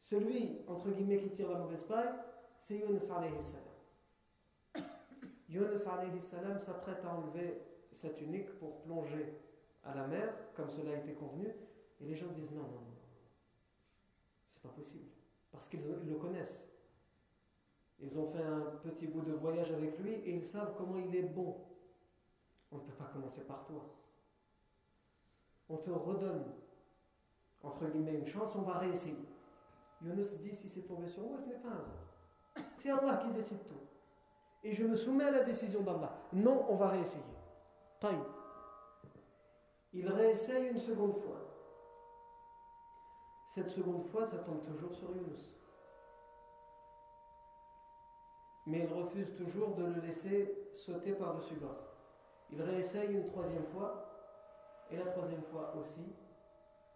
celui, 0.00 0.58
entre 0.66 0.90
guillemets, 0.90 1.18
qui 1.18 1.30
tire 1.30 1.50
la 1.50 1.58
mauvaise 1.58 1.84
paille, 1.84 2.10
c'est 2.58 2.76
Yunus 2.76 3.08
alayhi 3.10 3.40
salam. 3.40 3.69
Yunus 5.50 5.82
s'apprête 6.58 7.04
à 7.04 7.14
enlever 7.14 7.60
sa 7.90 8.10
tunique 8.10 8.56
pour 8.58 8.76
plonger 8.82 9.34
à 9.82 9.94
la 9.94 10.06
mer, 10.06 10.32
comme 10.54 10.70
cela 10.70 10.92
a 10.92 10.96
été 10.96 11.12
convenu, 11.12 11.48
et 12.00 12.04
les 12.04 12.14
gens 12.14 12.28
disent 12.28 12.52
non, 12.52 12.62
non, 12.62 12.68
non, 12.68 12.96
c'est 14.48 14.62
pas 14.62 14.68
possible, 14.68 15.08
parce 15.50 15.68
qu'ils 15.68 15.82
le 15.82 16.14
connaissent. 16.14 16.64
Ils 17.98 18.16
ont 18.18 18.26
fait 18.26 18.42
un 18.42 18.60
petit 18.82 19.08
bout 19.08 19.22
de 19.22 19.32
voyage 19.32 19.72
avec 19.72 19.98
lui 19.98 20.12
et 20.12 20.34
ils 20.34 20.44
savent 20.44 20.74
comment 20.78 20.96
il 20.98 21.14
est 21.14 21.22
bon. 21.22 21.54
On 22.72 22.76
ne 22.76 22.80
peut 22.80 22.94
pas 22.94 23.10
commencer 23.12 23.42
par 23.42 23.66
toi. 23.66 23.84
On 25.68 25.76
te 25.76 25.90
redonne, 25.90 26.44
entre 27.62 27.86
guillemets, 27.88 28.14
une 28.14 28.24
chance, 28.24 28.56
on 28.56 28.62
va 28.62 28.78
réessayer. 28.78 29.28
Yunus 30.00 30.38
dit 30.38 30.54
si 30.54 30.68
c'est 30.68 30.82
tombé 30.82 31.08
sur 31.08 31.24
moi, 31.24 31.36
ce 31.36 31.46
n'est 31.46 31.58
pas 31.58 31.68
un 31.68 31.80
hasard. 31.80 32.66
C'est 32.74 32.90
Allah 32.90 33.18
qui 33.18 33.30
décide 33.32 33.66
tout 33.66 33.89
et 34.62 34.72
je 34.72 34.84
me 34.84 34.96
soumets 34.96 35.24
à 35.24 35.30
la 35.30 35.44
décision 35.44 35.80
d'Allah. 35.80 36.12
Non, 36.32 36.66
on 36.68 36.76
va 36.76 36.88
réessayer. 36.88 37.22
Taïm. 38.00 38.22
Il 39.92 40.08
réessaye 40.08 40.68
une 40.68 40.78
seconde 40.78 41.14
fois. 41.14 41.40
Cette 43.46 43.70
seconde 43.70 44.02
fois, 44.04 44.24
ça 44.24 44.38
tombe 44.38 44.62
toujours 44.62 44.94
sur 44.94 45.10
Yunus. 45.10 45.50
Mais 48.66 48.80
il 48.84 48.92
refuse 48.92 49.34
toujours 49.34 49.74
de 49.74 49.84
le 49.84 50.00
laisser 50.00 50.68
sauter 50.72 51.12
par-dessus 51.12 51.54
bord. 51.54 51.90
Il 52.52 52.62
réessaye 52.62 53.12
une 53.12 53.24
troisième 53.24 53.64
fois, 53.64 54.06
et 54.90 54.96
la 54.96 55.06
troisième 55.06 55.42
fois 55.42 55.74
aussi, 55.76 56.14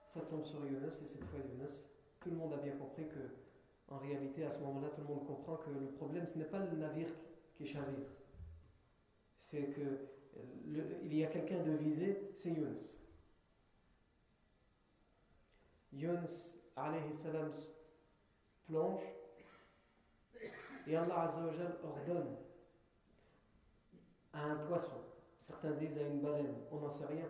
ça 0.06 0.20
tombe 0.20 0.44
sur 0.44 0.64
Yunus, 0.64 1.00
et 1.02 1.06
cette 1.06 1.24
fois 1.24 1.40
Yunus, 1.40 1.84
tout 2.20 2.30
le 2.30 2.36
monde 2.36 2.52
a 2.52 2.58
bien 2.58 2.76
compris 2.76 3.08
que, 3.08 3.92
en 3.92 3.98
réalité, 3.98 4.44
à 4.44 4.50
ce 4.50 4.60
moment-là, 4.60 4.88
tout 4.90 5.00
le 5.00 5.08
monde 5.08 5.26
comprend 5.26 5.56
que 5.56 5.70
le 5.70 5.86
problème, 5.86 6.26
ce 6.26 6.38
n'est 6.38 6.44
pas 6.44 6.60
le 6.60 6.76
navire 6.76 7.08
chavire. 7.62 8.08
C'est 9.38 9.70
que 9.70 10.08
il 10.66 11.14
y 11.14 11.24
a 11.24 11.28
quelqu'un 11.28 11.62
de 11.62 11.72
visé, 11.72 12.30
c'est 12.34 12.50
Yunus. 12.50 12.96
Yunus, 15.92 16.54
alayhi 16.74 17.12
salam, 17.12 17.50
plonge 18.66 19.02
et 20.86 20.96
Allah 20.96 21.22
Azzawajal 21.22 21.76
ordonne 21.82 22.36
à 24.32 24.44
un 24.44 24.56
poisson. 24.66 25.00
Certains 25.38 25.72
disent 25.72 25.98
à 25.98 26.02
une 26.02 26.20
baleine, 26.20 26.54
on 26.70 26.80
n'en 26.80 26.90
sait 26.90 27.06
rien. 27.06 27.28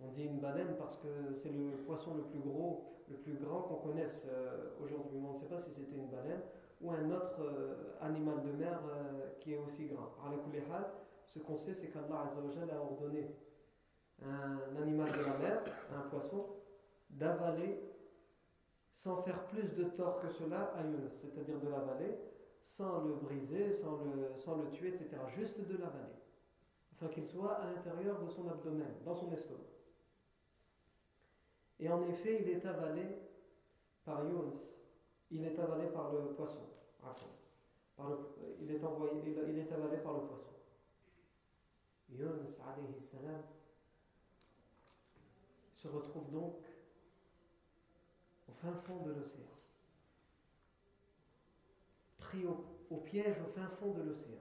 On 0.00 0.08
dit 0.08 0.24
une 0.24 0.40
baleine 0.40 0.76
parce 0.78 0.96
que 0.96 1.32
c'est 1.34 1.50
le 1.52 1.76
poisson 1.84 2.14
le 2.14 2.22
plus 2.24 2.40
gros, 2.40 3.02
le 3.08 3.16
plus 3.16 3.34
grand 3.34 3.62
qu'on 3.62 3.76
connaisse 3.76 4.26
euh, 4.28 4.70
aujourd'hui. 4.82 5.20
On 5.24 5.34
ne 5.34 5.38
sait 5.38 5.46
pas 5.46 5.58
si 5.58 5.70
c'était 5.70 5.96
une 5.96 6.08
baleine 6.08 6.42
ou 6.82 6.90
un 6.90 7.10
autre 7.10 7.40
euh, 7.40 7.94
animal 8.00 8.42
de 8.42 8.52
mer 8.52 8.80
euh, 8.90 9.30
qui 9.40 9.54
est 9.54 9.58
aussi 9.58 9.86
grand. 9.86 10.10
Ce 11.26 11.38
qu'on 11.38 11.56
sait, 11.56 11.72
c'est 11.72 11.88
qu'Allah 11.88 12.30
a 12.30 12.80
ordonné 12.80 13.34
un 14.22 14.76
animal 14.80 15.10
de 15.10 15.22
la 15.24 15.38
mer, 15.38 15.62
un 15.94 16.08
poisson, 16.08 16.46
d'avaler 17.10 17.80
sans 18.92 19.22
faire 19.22 19.46
plus 19.46 19.74
de 19.74 19.84
tort 19.84 20.20
que 20.20 20.28
cela 20.28 20.74
à 20.76 20.82
Yunus, 20.82 21.12
c'est-à-dire 21.20 21.58
de 21.60 21.68
l'avaler 21.68 22.18
sans 22.62 23.00
le 23.04 23.14
briser, 23.14 23.72
sans 23.72 23.96
le, 24.04 24.36
sans 24.36 24.56
le 24.56 24.70
tuer, 24.70 24.88
etc. 24.88 25.10
Juste 25.28 25.58
de 25.60 25.76
l'avaler, 25.76 26.14
afin 26.92 27.08
qu'il 27.08 27.26
soit 27.26 27.54
à 27.54 27.72
l'intérieur 27.72 28.20
de 28.20 28.28
son 28.28 28.48
abdomen, 28.48 28.94
dans 29.04 29.14
son 29.14 29.32
estomac. 29.32 29.60
Et 31.80 31.88
en 31.88 32.06
effet, 32.06 32.42
il 32.42 32.48
est 32.50 32.64
avalé 32.66 33.02
par 34.04 34.24
Yunus 34.24 34.72
il 35.32 35.44
est 35.44 35.58
avalé 35.58 35.86
par 35.88 36.12
le 36.12 36.34
poisson. 36.34 36.60
Le, 37.98 38.18
il, 38.60 38.70
est 38.70 39.72
avalé 39.72 39.98
par 39.98 40.14
le 40.14 40.20
poisson. 40.20 40.52
Yunus 42.10 42.58
alayhi 42.60 42.98
se 45.74 45.88
retrouve 45.88 46.30
donc 46.30 46.54
au 48.48 48.52
fin 48.52 48.72
fond 48.72 49.02
de 49.02 49.12
l'océan. 49.12 49.42
Pris 52.18 52.44
au, 52.46 52.96
piège 52.98 53.36
au 53.40 53.50
fin 53.52 53.66
fond 53.68 53.92
de 53.92 54.02
l'océan. 54.02 54.38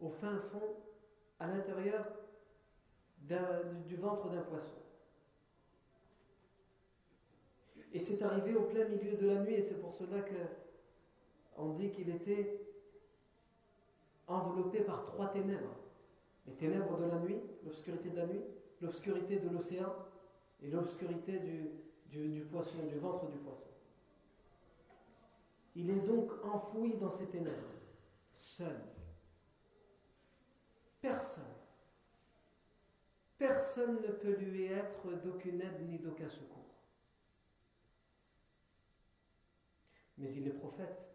Au 0.00 0.10
fin 0.10 0.38
fond, 0.38 0.76
à 1.38 1.48
l'intérieur 1.48 2.06
du 3.20 3.96
ventre 3.96 4.30
d'un 4.30 4.42
poisson. 4.42 4.79
Et 7.92 7.98
c'est 7.98 8.22
arrivé 8.22 8.54
au 8.54 8.62
plein 8.62 8.86
milieu 8.86 9.16
de 9.16 9.26
la 9.26 9.42
nuit, 9.42 9.54
et 9.54 9.62
c'est 9.62 9.80
pour 9.80 9.92
cela 9.92 10.22
qu'on 11.56 11.70
dit 11.70 11.90
qu'il 11.90 12.08
était 12.08 12.60
enveloppé 14.26 14.80
par 14.80 15.04
trois 15.04 15.28
ténèbres. 15.28 15.74
Les 16.46 16.54
ténèbres 16.54 16.96
de 16.98 17.06
la 17.06 17.18
nuit, 17.18 17.40
l'obscurité 17.64 18.10
de 18.10 18.16
la 18.16 18.26
nuit, 18.26 18.44
l'obscurité 18.80 19.38
de 19.38 19.48
l'océan 19.48 19.92
et 20.62 20.68
l'obscurité 20.68 21.38
du, 21.38 21.70
du, 22.10 22.42
poisson, 22.42 22.86
du 22.88 22.98
ventre 22.98 23.26
du 23.26 23.38
poisson. 23.38 23.66
Il 25.76 25.90
est 25.90 26.06
donc 26.06 26.30
enfoui 26.44 26.94
dans 26.94 27.10
ces 27.10 27.26
ténèbres, 27.26 27.56
seul. 28.34 28.80
Personne. 31.00 31.44
Personne 33.38 33.96
ne 34.02 34.12
peut 34.12 34.34
lui 34.34 34.66
être 34.66 35.12
d'aucune 35.24 35.60
aide 35.60 35.88
ni 35.88 35.98
d'aucun 35.98 36.28
secours. 36.28 36.59
Mais 40.20 40.30
il 40.32 40.46
est 40.46 40.52
prophète. 40.52 41.10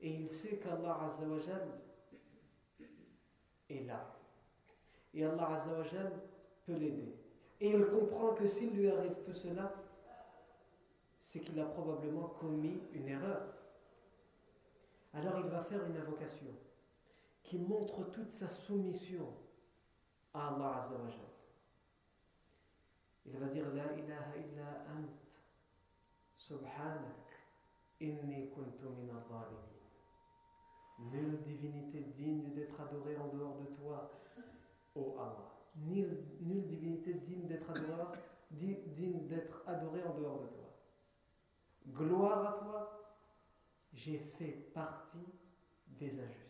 Et 0.00 0.10
il 0.10 0.28
sait 0.28 0.56
qu'Allah 0.56 1.04
Azzawajal 1.04 1.68
est 3.70 3.86
là. 3.86 4.18
Et 5.14 5.24
Allah 5.24 5.50
Azzawajal 5.50 6.12
peut 6.66 6.74
l'aider. 6.74 7.14
Et 7.60 7.70
il 7.70 7.86
comprend 7.86 8.34
que 8.34 8.48
s'il 8.48 8.70
lui 8.70 8.90
arrive 8.90 9.22
tout 9.24 9.32
cela, 9.32 9.72
c'est 11.20 11.38
qu'il 11.38 11.60
a 11.60 11.66
probablement 11.66 12.26
commis 12.28 12.80
une 12.92 13.06
erreur. 13.06 13.54
Alors 15.14 15.38
il 15.38 15.48
va 15.48 15.60
faire 15.60 15.86
une 15.86 15.96
invocation 15.96 16.50
qui 17.44 17.58
montre 17.58 18.10
toute 18.10 18.32
sa 18.32 18.48
soumission 18.48 19.28
à 20.34 20.48
Allah 20.48 20.78
Azzawajal. 20.78 21.20
Il 23.26 23.36
va 23.36 23.46
dire 23.46 23.72
La 23.72 23.92
ilaha 23.92 24.36
illa 24.36 24.84
ant, 24.88 25.21
subhanak, 26.51 27.27
inni 27.99 28.49
kuntu 28.49 28.89
min 28.89 29.13
Nulle 30.99 31.41
divinité 31.43 32.01
digne 32.15 32.53
d'être 32.53 32.79
adorée 32.81 33.17
en 33.17 33.27
dehors 33.27 33.57
de 33.57 33.75
toi, 33.75 34.11
ô 34.95 35.15
Allah. 35.19 35.53
Nulle, 35.75 36.65
divinité 36.65 37.13
digne 37.13 37.47
d'être 37.47 37.69
adorée, 37.69 38.17
digne 38.49 39.27
d'être 39.27 39.61
adorée 39.67 40.03
en 40.03 40.17
dehors 40.17 40.39
de 40.41 40.47
toi. 40.47 40.73
Gloire 41.87 42.47
à 42.47 42.63
toi, 42.63 43.17
j'ai 43.93 44.17
fait 44.17 44.71
partie 44.73 45.25
des 45.87 46.19
injustes. 46.19 46.47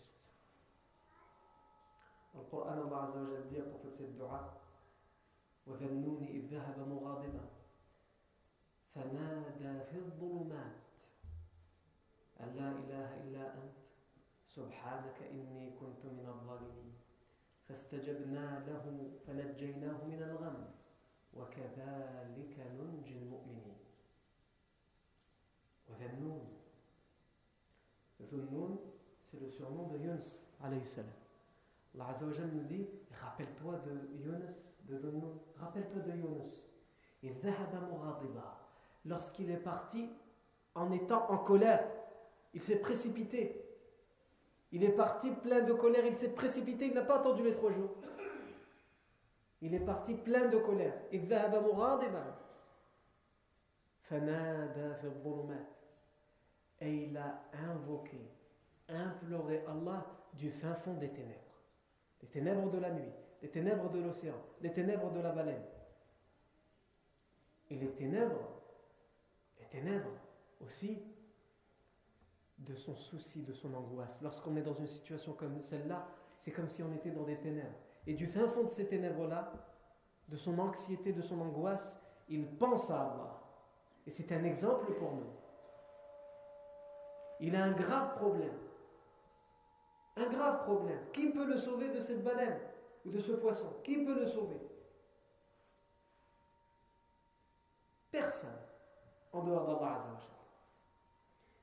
Le 2.34 2.42
Coran, 2.50 2.70
Allah 2.70 3.04
Azza 3.04 3.20
wa 3.20 3.42
dit 3.50 3.58
à 3.58 3.64
propos 3.64 3.90
de 3.90 3.96
cette 3.96 4.16
dua 4.16 4.58
وذنون 5.68 6.24
إذ 6.24 6.48
ذهب 6.52 6.88
مغاضبا 6.90 7.46
فنادى 8.95 9.85
في 9.85 9.99
الظلمات 9.99 10.77
أن 12.41 12.57
لا 12.57 12.71
إله 12.71 13.09
إلا 13.25 13.55
أنت 13.55 13.77
سبحانك 14.49 15.23
إني 15.23 15.71
كنت 15.81 16.07
من 16.07 16.27
الظالمين. 16.29 16.93
فاستجبنا 17.69 18.65
له 18.67 19.11
فنجيناه 19.27 20.05
من 20.05 20.23
الغم 20.23 20.71
وكذلك 21.35 22.59
ننجي 22.59 23.19
المؤمنين. 23.19 23.77
وذنون 25.89 26.47
ذنون 28.23 28.79
c'est 29.21 29.41
le 29.41 29.49
surnom 29.49 29.89
de 29.89 29.97
Yunus 29.99 30.41
alayhi 30.61 30.85
salam. 30.85 31.11
Allah 31.95 32.09
Azzawajal 32.09 32.51
nous 32.53 32.65
dit 32.65 32.87
rappelle-toi 33.23 33.79
de 33.87 34.17
Yunus 34.19 34.57
de 34.89 34.99
Dhunun 34.99 35.39
rappelle-toi 35.57 36.03
de 36.03 36.11
Yunus 36.11 36.69
ذهب 37.25 37.89
مغاضبا 37.91 38.62
lorsqu'il 39.05 39.51
est 39.51 39.57
parti 39.57 40.09
en 40.75 40.91
étant 40.93 41.31
en 41.31 41.39
colère 41.39 41.87
il 42.55 42.63
s'est 42.63 42.77
précipité 42.77 43.63
il 44.73 44.83
est 44.85 44.93
parti 44.93 45.31
plein 45.31 45.61
de 45.61 45.75
colère, 45.75 46.05
il 46.07 46.17
s'est 46.17 46.31
précipité, 46.31 46.87
il 46.87 46.95
n'a 46.95 47.03
pas 47.03 47.19
attendu 47.19 47.43
les 47.43 47.53
trois 47.53 47.71
jours. 47.73 47.95
Il 49.61 49.75
est 49.75 49.81
parti 49.81 50.15
plein 50.15 50.49
de 50.49 50.57
colère. 50.57 50.95
Et 51.13 51.19
il 56.95 57.17
a 57.17 57.45
invoqué, 57.71 58.19
imploré 58.89 59.63
Allah 59.69 60.07
du 60.33 60.51
fin 60.51 60.75
fond 60.75 60.95
des 60.95 61.11
ténèbres. 61.11 61.39
Les 62.23 62.29
ténèbres 62.29 62.71
de 62.71 62.79
la 62.79 62.91
nuit, 62.91 63.13
les 63.43 63.51
ténèbres 63.51 63.91
de 63.91 64.01
l'océan, 64.01 64.35
les 64.63 64.73
ténèbres 64.73 65.11
de 65.13 65.21
la 65.21 65.33
baleine. 65.33 65.65
Et 67.71 67.77
les 67.77 67.93
ténèbres, 67.93 68.62
ténèbres 69.73 70.13
aussi 70.61 71.03
de 72.59 72.75
son 72.77 72.95
souci, 72.95 73.43
de 73.43 73.53
son 73.53 73.75
angoisse. 73.75 74.21
Lorsqu'on 74.23 74.55
est 74.57 74.63
dans 74.63 74.75
une 74.75 74.87
situation 74.87 75.33
comme 75.33 75.61
celle-là, 75.61 76.07
c'est 76.39 76.53
comme 76.53 76.69
si 76.69 76.83
on 76.83 76.93
était 76.93 77.11
dans 77.11 77.25
des 77.25 77.39
ténèbres. 77.39 77.75
Et 78.07 78.15
du 78.15 78.27
fin 78.27 78.47
fond 78.49 78.65
de 78.65 78.71
ces 78.71 78.87
ténèbres-là, 78.87 79.53
de 80.29 80.37
son 80.37 80.59
anxiété, 80.59 81.13
de 81.13 81.23
son 81.23 81.41
angoisse, 81.41 81.99
il 82.29 82.47
pense 82.47 82.91
à 82.91 83.01
Allah. 83.01 83.41
Et 84.07 84.11
c'est 84.11 84.31
un 84.33 84.45
exemple 84.45 84.93
pour 84.95 85.13
nous. 85.13 85.31
Il 87.41 87.57
a 87.57 87.65
un 87.65 87.73
grave 87.73 88.17
problème. 88.17 88.59
Un 90.17 90.29
grave 90.29 90.65
problème. 90.65 91.01
Qui 91.13 91.31
peut 91.31 91.47
le 91.47 91.57
sauver 91.57 91.89
de 91.89 92.01
cette 92.01 92.23
baleine 92.23 92.61
ou 93.05 93.11
de 93.11 93.19
ce 93.19 93.33
poisson? 93.33 93.81
Qui 93.83 94.05
peut 94.05 94.15
le 94.15 94.27
sauver? 94.27 94.61
Personne 98.11 98.72
en 99.33 99.43
dehors 99.43 99.67
d'Allah 99.67 99.97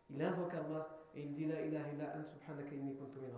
il 0.09 0.21
invoque 0.21 0.53
Allah 0.53 0.87
et 1.13 1.21
il 1.23 1.31
dit 1.31 1.45
La 1.45 1.61
ilaha 1.61 1.89
illa 1.91 2.15
an 2.17 2.23
subhanaka 2.23 2.75
inni 2.75 2.95
kuntu 2.95 3.19
min 3.19 3.29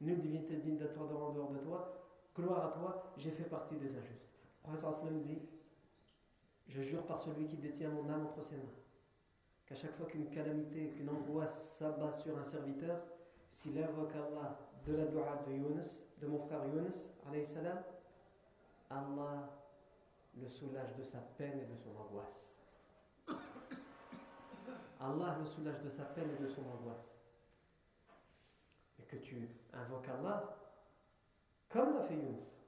Nulle 0.00 0.20
divinité 0.20 0.56
digne 0.56 0.76
d'être 0.76 1.00
en 1.00 1.06
dehors 1.06 1.50
de 1.50 1.58
toi. 1.58 1.92
Gloire 2.36 2.66
à 2.66 2.70
toi, 2.70 3.12
j'ai 3.16 3.30
fait 3.30 3.44
partie 3.44 3.76
des 3.76 3.96
injustes. 3.96 4.28
Le 4.66 4.76
prophète 4.76 5.22
dit 5.22 5.40
Je 6.66 6.80
jure 6.80 7.04
par 7.06 7.18
celui 7.20 7.46
qui 7.46 7.56
détient 7.56 7.90
mon 7.90 8.08
âme 8.10 8.26
entre 8.26 8.42
ses 8.42 8.56
mains, 8.56 8.74
qu'à 9.66 9.76
chaque 9.76 9.94
fois 9.94 10.06
qu'une 10.06 10.28
calamité, 10.30 10.90
qu'une 10.90 11.10
angoisse 11.10 11.76
s'abat 11.78 12.10
sur 12.10 12.36
un 12.36 12.44
serviteur, 12.44 13.00
s'il 13.50 13.80
invoque 13.80 14.14
Allah 14.16 14.58
de 14.84 14.96
la 14.96 15.06
dua 15.06 15.44
de 15.46 15.52
Yunus, 15.52 16.02
de 16.20 16.26
mon 16.26 16.40
frère 16.40 16.64
Yunus, 16.66 17.10
salam, 17.44 17.78
Allah 18.90 19.48
le 20.36 20.48
soulage 20.48 20.96
de 20.96 21.04
sa 21.04 21.18
peine 21.18 21.60
et 21.60 21.66
de 21.66 21.76
son 21.76 21.90
angoisse. 21.96 22.53
Allah 25.04 25.36
le 25.38 25.46
soulage 25.46 25.80
de 25.82 25.88
sa 25.88 26.04
peine 26.04 26.30
et 26.30 26.42
de 26.42 26.48
son 26.48 26.62
angoisse. 26.62 27.16
Et 28.98 29.02
que 29.04 29.16
tu 29.16 29.48
invoques 29.72 30.08
Allah 30.08 30.64
comme 31.68 31.94
l'a 31.94 32.02
fait 32.04 32.14
Yunus. 32.14 32.60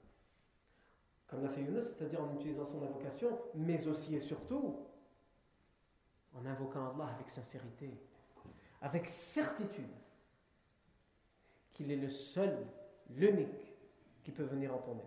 Comme 1.29 1.43
l'a 1.43 1.49
fait 1.49 1.63
Yunus, 1.63 1.85
c'est-à-dire 1.85 2.23
en 2.23 2.35
utilisant 2.35 2.65
son 2.65 2.83
invocation, 2.83 3.39
mais 3.55 3.87
aussi 3.87 4.17
et 4.17 4.21
surtout 4.21 4.85
en 6.35 6.45
invoquant 6.45 6.93
Allah 6.93 7.13
avec 7.15 7.31
sincérité, 7.31 7.91
avec 8.83 9.07
certitude 9.09 9.95
qu'il 11.73 11.91
est 11.91 11.97
le 11.97 12.09
seul, 12.09 12.67
l'unique 13.11 13.77
qui 14.25 14.33
peut 14.33 14.43
venir 14.43 14.75
en 14.75 14.79
ton 14.79 14.99
aide. 14.99 15.05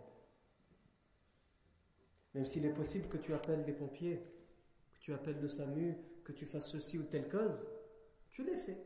Même 2.35 2.45
s'il 2.45 2.65
est 2.65 2.73
possible 2.73 3.07
que 3.09 3.17
tu 3.17 3.33
appelles 3.33 3.65
les 3.65 3.73
pompiers, 3.73 4.23
que 4.93 4.99
tu 4.99 5.13
appelles 5.13 5.41
le 5.41 5.49
SAMU, 5.49 5.97
que 6.29 6.33
tu 6.33 6.45
fasses 6.45 6.69
ceci 6.69 6.99
ou 6.99 7.03
telle 7.03 7.27
cause, 7.27 7.65
tu 8.29 8.43
les 8.43 8.55
fais. 8.55 8.77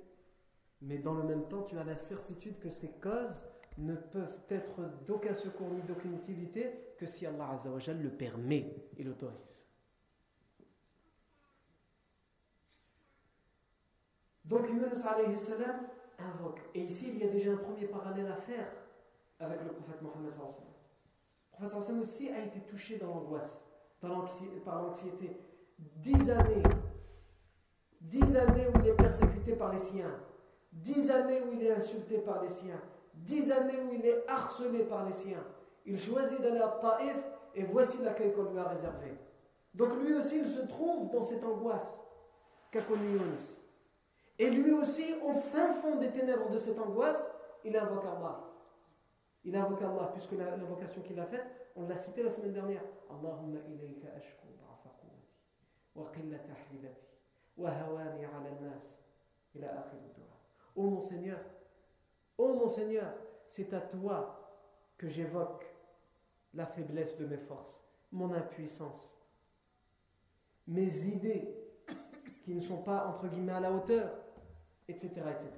Mais 0.81 0.97
dans 0.97 1.13
le 1.13 1.23
même 1.23 1.45
temps, 1.49 1.63
tu 1.63 1.77
as 1.77 1.83
la 1.83 1.97
certitude 1.97 2.57
que 2.57 2.69
ces 2.69 2.89
causes 3.01 3.43
ne 3.77 3.95
peuvent 3.95 4.39
être 4.49 5.03
d'aucun 5.05 5.33
secours 5.33 5.69
ni 5.71 5.81
d'aucune 5.81 6.15
utilité 6.15 6.95
que 6.97 7.05
si 7.05 7.25
Allah 7.25 7.49
Azzawajal 7.49 8.01
le 8.01 8.11
permet 8.11 8.73
et 8.95 9.03
l'autorise. 9.03 9.65
Donc 14.45 14.69
Yunus 14.69 15.05
alayhi 15.05 15.35
salam 15.35 15.87
invoque. 16.19 16.61
Et 16.75 16.83
ici, 16.83 17.09
il 17.13 17.19
y 17.19 17.23
a 17.23 17.29
déjà 17.29 17.51
un 17.51 17.57
premier 17.57 17.87
parallèle 17.87 18.31
à 18.31 18.35
faire 18.37 18.71
avec 19.39 19.61
le 19.63 19.71
prophète 19.73 20.01
Mohammed 20.01 20.31
Le 20.31 21.67
prophète 21.67 21.89
aussi 21.99 22.29
a 22.29 22.45
été 22.45 22.61
touché 22.61 22.97
dans 22.97 23.07
l'angoisse, 23.07 23.65
par 23.99 24.81
l'anxiété. 24.81 25.37
Dix 25.97 26.29
années 26.29 26.63
Dix 28.03 28.35
années 28.35 28.67
où 28.67 28.79
il 28.79 28.87
est 28.89 28.95
persécuté 28.95 29.53
par 29.53 29.71
les 29.71 29.79
siens. 29.79 30.11
Dix 30.71 31.09
années 31.09 31.41
où 31.41 31.53
il 31.53 31.65
est 31.65 31.71
insulté 31.71 32.17
par 32.19 32.41
les 32.41 32.49
siens. 32.49 32.81
Dix 33.13 33.51
années 33.51 33.79
où 33.79 33.93
il 33.93 34.05
est 34.05 34.27
harcelé 34.27 34.83
par 34.83 35.05
les 35.05 35.13
siens. 35.13 35.43
Il 35.85 35.97
choisit 35.97 36.41
d'aller 36.41 36.59
à 36.59 36.67
Taïf 36.81 37.17
et 37.55 37.63
voici 37.63 37.97
l'accueil 38.01 38.33
qu'on 38.33 38.51
lui 38.51 38.59
a 38.59 38.65
réservé. 38.65 39.17
Donc 39.73 39.95
lui 40.03 40.13
aussi, 40.15 40.39
il 40.39 40.47
se 40.47 40.61
trouve 40.61 41.09
dans 41.11 41.23
cette 41.23 41.43
angoisse 41.43 41.99
qu'a. 42.71 42.81
Et 44.39 44.49
lui 44.49 44.73
aussi, 44.73 45.15
au 45.23 45.31
fin 45.31 45.73
fond 45.73 45.95
des 45.95 46.09
ténèbres 46.09 46.49
de 46.49 46.57
cette 46.57 46.79
angoisse, 46.79 47.29
il 47.63 47.75
invoque 47.77 48.05
Allah. 48.05 48.43
Il 49.45 49.55
invoque 49.55 49.81
Allah, 49.81 50.09
puisque 50.13 50.33
l'invocation 50.33 51.01
qu'il 51.01 51.19
a 51.19 51.25
faite, 51.25 51.45
on 51.75 51.87
l'a 51.87 51.97
cité 51.97 52.23
la 52.23 52.29
semaine 52.29 52.53
dernière. 52.53 52.83
Allahumma 53.09 53.59
ilayka 53.69 54.09
Wahawani 57.57 58.25
mon 60.75 60.99
Seigneur, 60.99 61.39
ô 62.37 62.53
mon 62.55 62.67
Seigneur, 62.67 63.13
c'est 63.47 63.73
à 63.73 63.81
toi 63.81 64.39
que 64.97 65.07
j'évoque 65.07 65.65
la 66.53 66.65
faiblesse 66.65 67.17
de 67.17 67.25
mes 67.25 67.37
forces, 67.37 67.83
mon 68.11 68.33
impuissance, 68.33 69.19
mes 70.67 71.05
idées 71.05 71.55
qui 72.43 72.55
ne 72.55 72.61
sont 72.61 72.81
pas 72.81 73.07
entre 73.07 73.27
guillemets 73.27 73.53
à 73.53 73.59
la 73.59 73.71
hauteur, 73.71 74.11
etc. 74.87 75.11
etc. 75.31 75.51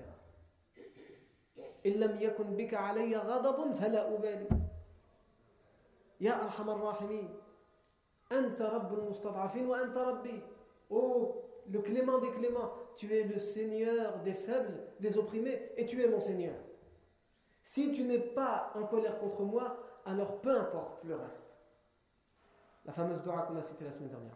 Ya 6.19 6.43
Arhamar 6.43 6.81
Rahimin, 6.81 7.27
Anta 8.31 8.69
Rabbul 8.69 9.03
Mustad'afin 9.03 9.65
wa 9.65 9.83
Anta 9.83 10.03
Rabbi. 10.03 10.41
Oh 10.89 11.44
le 11.69 11.81
clément 11.81 12.19
des 12.19 12.31
cléments, 12.31 12.71
tu 12.95 13.13
es 13.15 13.23
le 13.23 13.39
Seigneur 13.39 14.19
des 14.19 14.33
faibles, 14.33 14.79
des 14.99 15.17
opprimés, 15.17 15.71
et 15.77 15.85
tu 15.85 16.01
es 16.03 16.07
mon 16.07 16.19
Seigneur. 16.19 16.55
Si 17.63 17.91
tu 17.91 18.03
n'es 18.03 18.19
pas 18.19 18.71
en 18.75 18.85
colère 18.85 19.17
contre 19.19 19.41
moi, 19.43 19.77
alors 20.05 20.39
peu 20.41 20.55
importe 20.55 21.03
le 21.03 21.15
reste. 21.15 21.51
La 22.85 22.93
fameuse 22.93 23.21
dua 23.23 23.41
qu'on 23.47 23.55
a 23.55 23.61
citée 23.63 23.85
la 23.85 23.91
semaine 23.91 24.09
dernière. 24.09 24.31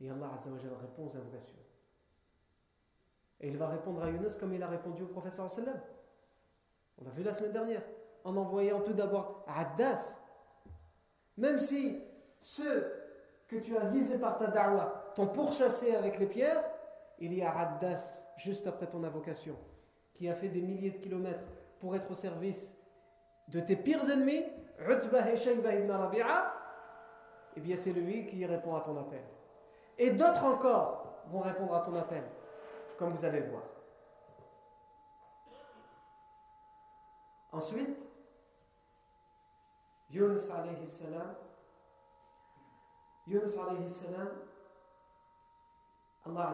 Et 0.00 0.08
Allah 0.08 0.30
répond 0.80 1.06
aux 1.06 1.16
invocations. 1.16 1.58
Et 3.40 3.48
il 3.48 3.58
va 3.58 3.68
répondre 3.68 4.02
à 4.02 4.10
Yunus 4.10 4.36
comme 4.36 4.54
il 4.54 4.62
a 4.62 4.68
répondu 4.68 5.02
au 5.02 5.06
prophète 5.06 5.34
sallam. 5.34 5.80
On 6.98 7.04
l'a 7.04 7.10
vu 7.10 7.22
la 7.22 7.32
semaine 7.32 7.52
dernière. 7.52 7.82
En 8.24 8.36
envoyant 8.36 8.80
tout 8.80 8.94
d'abord 8.94 9.44
Addas. 9.46 10.20
Même 11.36 11.58
si 11.58 12.00
ceux 12.40 12.90
que 13.48 13.56
tu 13.56 13.76
as 13.76 13.86
visés 13.86 14.18
par 14.18 14.36
ta 14.36 14.48
da'wah 14.48 15.12
t'ont 15.14 15.26
pourchassé 15.26 15.94
avec 15.94 16.18
les 16.18 16.26
pierres, 16.26 16.62
il 17.18 17.34
y 17.34 17.42
a 17.42 17.50
Addas 17.58 18.12
juste 18.36 18.66
après 18.66 18.86
ton 18.86 19.02
invocation 19.02 19.56
qui 20.14 20.28
a 20.28 20.34
fait 20.34 20.48
des 20.48 20.60
milliers 20.60 20.90
de 20.90 20.98
kilomètres 20.98 21.44
pour 21.80 21.96
être 21.96 22.10
au 22.10 22.14
service 22.14 22.76
de 23.48 23.60
tes 23.60 23.76
pires 23.76 24.08
ennemis, 24.10 24.44
Utbah 24.80 25.30
et 25.30 25.34
ibn 25.34 25.92
eh 27.56 27.60
bien 27.60 27.76
c'est 27.76 27.92
lui 27.92 28.26
qui 28.26 28.44
répond 28.44 28.76
à 28.76 28.82
ton 28.82 28.96
appel. 28.96 29.22
Et 29.96 30.10
d'autres 30.10 30.44
encore 30.44 31.22
vont 31.26 31.40
répondre 31.40 31.74
à 31.74 31.80
ton 31.80 31.96
appel 31.96 32.22
comme 32.98 33.12
vous 33.12 33.24
allez 33.24 33.40
le 33.40 33.50
voir. 33.50 33.62
Ensuite, 37.52 37.96
Yunus 40.10 40.50
alayhi 40.50 40.86
Yunus 43.28 43.58
alayhi 43.58 43.86
salam, 43.86 44.28
Allah 46.24 46.52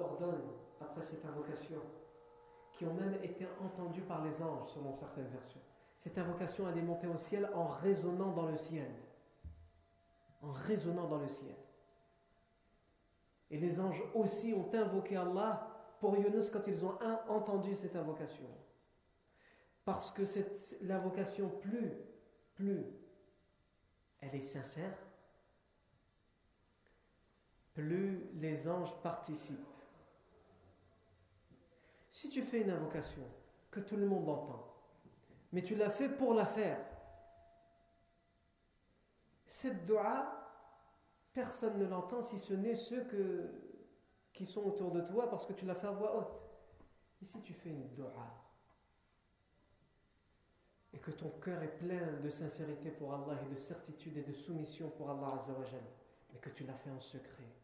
ordonne, 0.00 0.42
après 0.80 1.02
cette 1.02 1.24
invocation, 1.24 1.80
qui 2.72 2.84
ont 2.84 2.94
même 2.94 3.14
été 3.22 3.46
entendues 3.64 4.02
par 4.02 4.24
les 4.24 4.42
anges 4.42 4.68
selon 4.74 4.92
certaines 4.92 5.28
versions. 5.28 5.60
Cette 5.94 6.18
invocation, 6.18 6.68
elle 6.68 6.78
est 6.78 6.82
montée 6.82 7.06
au 7.06 7.16
ciel 7.16 7.48
en 7.54 7.68
résonnant 7.68 8.32
dans 8.32 8.46
le 8.46 8.56
ciel. 8.58 8.90
En 10.42 10.50
résonnant 10.50 11.06
dans 11.06 11.18
le 11.18 11.28
ciel. 11.28 11.54
Et 13.50 13.58
les 13.58 13.80
anges 13.80 14.02
aussi 14.14 14.52
ont 14.52 14.68
invoqué 14.74 15.16
Allah 15.16 15.68
pour 16.00 16.16
Yunus 16.16 16.50
quand 16.50 16.66
ils 16.66 16.84
ont 16.84 16.98
entendu 17.28 17.74
cette 17.74 17.96
invocation. 17.96 18.48
Parce 19.84 20.10
que 20.10 20.22
l'invocation, 20.82 21.48
plus, 21.48 21.92
plus 22.54 22.84
elle 24.20 24.34
est 24.34 24.42
sincère, 24.42 25.05
plus 27.76 28.26
les 28.36 28.66
anges 28.68 28.94
participent. 29.02 29.58
Si 32.10 32.30
tu 32.30 32.42
fais 32.42 32.62
une 32.62 32.70
invocation 32.70 33.22
que 33.70 33.80
tout 33.80 33.96
le 33.96 34.06
monde 34.06 34.26
entend, 34.30 34.74
mais 35.52 35.60
tu 35.60 35.74
l'as 35.74 35.90
fait 35.90 36.08
pour 36.08 36.32
la 36.32 36.46
faire, 36.46 36.78
cette 39.46 39.84
dua, 39.84 40.32
personne 41.34 41.78
ne 41.78 41.84
l'entend 41.84 42.22
si 42.22 42.38
ce 42.38 42.54
n'est 42.54 42.74
ceux 42.74 43.06
qui 44.32 44.46
sont 44.46 44.64
autour 44.64 44.90
de 44.92 45.02
toi 45.02 45.28
parce 45.28 45.44
que 45.44 45.52
tu 45.52 45.66
l'as 45.66 45.74
fait 45.74 45.88
à 45.88 45.92
voix 45.92 46.16
haute. 46.16 46.40
Et 47.20 47.26
si 47.26 47.42
tu 47.42 47.52
fais 47.52 47.68
une 47.68 47.88
dua 47.90 48.10
et 50.94 50.98
que 50.98 51.10
ton 51.10 51.28
cœur 51.28 51.62
est 51.62 51.76
plein 51.76 52.20
de 52.22 52.30
sincérité 52.30 52.90
pour 52.90 53.12
Allah 53.12 53.38
et 53.42 53.50
de 53.50 53.56
certitude 53.56 54.16
et 54.16 54.22
de 54.22 54.32
soumission 54.32 54.88
pour 54.88 55.10
Allah 55.10 55.38
mais 56.32 56.38
que 56.38 56.48
tu 56.50 56.64
l'as 56.64 56.74
fait 56.74 56.90
en 56.90 57.00
secret, 57.00 57.55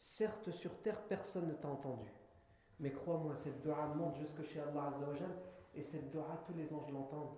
certes 0.00 0.50
sur 0.50 0.76
terre 0.82 1.00
personne 1.02 1.46
ne 1.46 1.54
t'a 1.54 1.68
entendu, 1.68 2.12
mais 2.80 2.90
crois-moi, 2.90 3.36
cette 3.36 3.60
dua 3.60 3.86
monte 3.94 4.16
jusque 4.16 4.42
chez 4.42 4.58
Allah 4.58 4.88
Azzawajal 4.88 5.30
et 5.74 5.82
cette 5.82 6.10
dua, 6.10 6.42
tous 6.44 6.54
les 6.54 6.74
anges 6.74 6.90
l'entendent. 6.90 7.36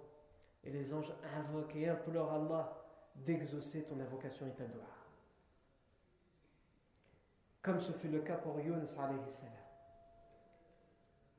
Et 0.65 0.71
les 0.71 0.95
anges 0.95 1.13
invoquent 1.37 1.77
et 1.77 1.89
implorent 1.89 2.33
Allah 2.33 2.73
d'exaucer 3.17 3.83
ton 3.83 3.99
invocation 4.01 4.47
et 4.47 4.53
ta 4.53 4.65
dua 4.65 4.87
comme 7.63 7.81
ce 7.81 7.93
fut 7.93 8.09
le 8.09 8.21
cas 8.21 8.37
pour 8.37 8.59
Yunus 8.59 8.97
alayhi 8.99 9.29
salam. 9.29 9.53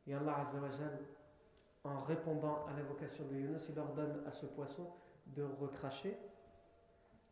Et 0.08 0.14
Allah 0.14 0.40
Azzawajal, 0.40 1.00
en 1.84 2.02
répondant 2.04 2.66
à 2.66 2.74
l'invocation 2.78 3.26
de 3.26 3.36
Yunus, 3.36 3.68
il 3.70 3.78
ordonne 3.78 4.24
à 4.26 4.32
ce 4.32 4.46
poisson 4.46 4.90
de 5.28 5.44
recracher 5.44 6.18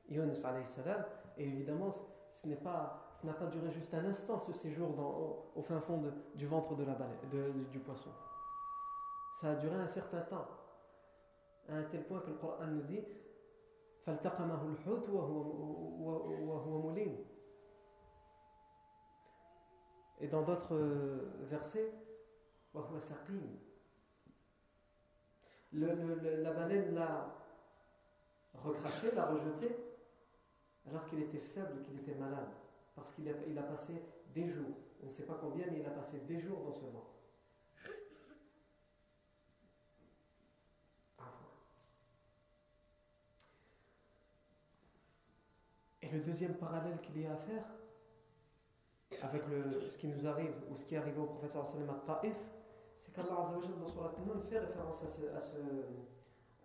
Yunus 0.10 0.44
alayhi 0.44 0.66
salam. 0.66 1.06
Et 1.38 1.46
évidemment, 1.46 1.90
ce 2.34 2.48
n'est 2.48 2.58
pas, 2.58 3.11
ça 3.22 3.28
n'a 3.28 3.34
pas 3.34 3.46
duré 3.46 3.70
juste 3.70 3.94
un 3.94 4.04
instant 4.06 4.40
ce 4.40 4.52
séjour 4.52 4.94
dans, 4.94 5.46
au, 5.56 5.62
fin 5.62 5.80
fond 5.80 6.02
du 6.34 6.48
ventre 6.48 6.76
de 6.76 6.84
la 6.84 6.94
baleine, 6.94 7.68
du, 7.72 7.80
poisson. 7.80 8.10
Ça 9.40 9.52
a 9.52 9.56
duré 9.56 9.76
un 9.76 9.88
certain 9.88 10.22
temps, 10.22 10.48
à 11.70 11.76
un 11.76 11.84
tel 11.84 12.04
point 12.06 12.20
que 12.22 12.32
le 12.32 12.38
Coran 12.38 12.66
nous 12.66 12.82
dit 12.82 13.04
et 20.20 20.28
dans 20.28 20.42
d'autres 20.42 20.76
euh, 20.76 21.46
versets, 21.50 21.94
la 25.74 26.54
baleine 26.54 26.96
l'a 26.96 27.36
recraché, 28.56 29.12
l'a 29.16 29.26
rejeté, 29.28 29.76
alors 30.90 31.06
qu'il 31.06 31.22
était 31.22 31.38
faible, 31.40 31.84
qu'il 31.84 32.00
était 32.00 32.16
malade 32.16 32.50
parce 33.02 33.14
qu'il 33.14 33.28
a, 33.58 33.64
passé 33.64 33.94
des 34.36 34.48
jours, 34.48 34.78
on 35.02 35.08
ne 35.08 35.12
sait 35.12 35.26
pas 35.26 35.40
combien, 35.42 35.66
mais 35.72 35.80
il 35.80 35.86
a 35.88 35.90
passé 35.90 36.20
des 36.28 36.40
jours 36.40 36.62
dans 36.64 36.72
ce 36.72 36.86
ventre. 36.86 37.16
Et 46.04 46.10
le 46.10 46.20
deuxième 46.20 46.54
parallèle 46.54 47.00
qu'il 47.02 47.20
y 47.20 47.26
a 47.26 47.34
à 47.34 47.38
faire, 47.38 47.64
avec 49.24 49.42
ce 49.88 49.98
qui 49.98 50.08
nous 50.08 50.28
arrive 50.28 50.54
ou 50.70 50.78
ce 50.78 50.86
qui 50.86 50.94
est 50.94 51.00
arrivé 51.00 51.20
au 51.20 51.26
professeur 51.26 51.66
sallam 51.66 51.90
à 51.90 52.22
Taif, 52.22 52.38
c'est 53.00 53.12
qu'Allah 53.14 53.50
dans 53.52 54.42
fait 54.48 54.60
référence 54.60 55.02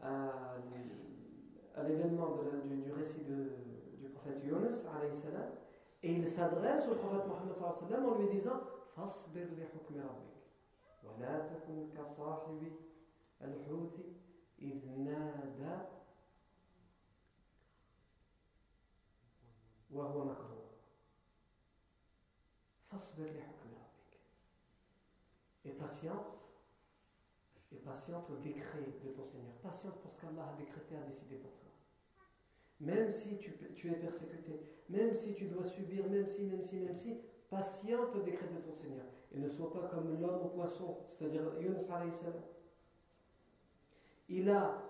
à, 0.02 1.82
l'événement 1.82 2.36
du, 2.36 2.92
récit 2.92 3.24
du 3.24 4.10
prophète 4.10 4.44
Yunus 4.44 4.84
salam, 5.12 5.50
et 6.02 6.12
il 6.12 6.26
s'adresse 6.26 6.86
au 6.88 6.94
prophète 6.96 7.26
Mohammed 7.26 8.04
en 8.04 8.14
lui 8.18 8.28
disant 8.28 8.60
Fasbir 8.94 9.46
li 9.56 9.62
hukmi 9.62 10.00
rabbik 10.00 10.36
wa 11.04 11.12
la 11.20 11.40
takun 11.40 11.88
ka 11.94 12.04
sahibi 12.16 12.72
al-huti 13.40 14.04
idh 14.58 14.84
wa 19.90 20.04
huwa 20.04 20.24
makrum 20.24 20.56
et 25.64 25.72
patiente, 25.72 26.38
et 27.72 27.76
patiente 27.76 28.30
au 28.30 28.36
décret 28.36 28.86
de 29.04 29.10
ton 29.10 29.24
Seigneur. 29.24 29.52
Patiente 29.62 30.00
pour 30.00 30.12
ce 30.12 30.20
qu'Allah 30.20 30.48
a 30.54 30.56
décrété, 30.56 30.96
a 30.96 31.02
décidé 31.02 31.36
pour 31.36 31.50
toi. 31.56 31.65
Même 32.80 33.10
si 33.10 33.38
tu, 33.38 33.90
es 33.90 33.94
persécuté, 33.94 34.60
même 34.88 35.14
si 35.14 35.34
tu 35.34 35.46
dois 35.46 35.64
subir, 35.64 36.08
même 36.08 36.26
si, 36.26 36.44
même 36.44 36.62
si, 36.62 36.76
même 36.76 36.94
si, 36.94 37.18
patiente 37.48 38.14
au 38.14 38.20
décret 38.20 38.48
de 38.48 38.60
ton 38.60 38.74
Seigneur. 38.74 39.06
Et 39.34 39.38
ne 39.38 39.48
sois 39.48 39.72
pas 39.72 39.88
comme 39.88 40.20
l'homme 40.20 40.42
au 40.44 40.48
poisson, 40.48 40.98
c'est-à-dire 41.06 41.42
Yunus 41.60 41.88
il 44.28 44.50
a 44.50 44.82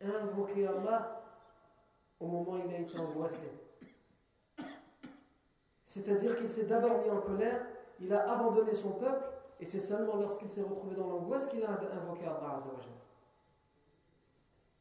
invoqué 0.00 0.66
Allah 0.66 1.22
au 2.20 2.26
moment 2.26 2.52
où 2.52 2.68
il 2.68 2.74
a 2.74 2.78
été 2.78 2.98
angoissé. 2.98 3.48
C'est-à-dire 5.84 6.36
qu'il 6.36 6.48
s'est 6.48 6.64
d'abord 6.64 7.02
mis 7.02 7.10
en 7.10 7.20
colère, 7.20 7.64
il 8.00 8.12
a 8.12 8.30
abandonné 8.32 8.74
son 8.74 8.90
peuple, 8.92 9.24
et 9.60 9.64
c'est 9.64 9.80
seulement 9.80 10.16
lorsqu'il 10.16 10.48
s'est 10.48 10.62
retrouvé 10.62 10.96
dans 10.96 11.08
l'angoisse 11.08 11.46
qu'il 11.46 11.62
a 11.64 11.70
invoqué 11.70 12.26
Allah 12.26 12.58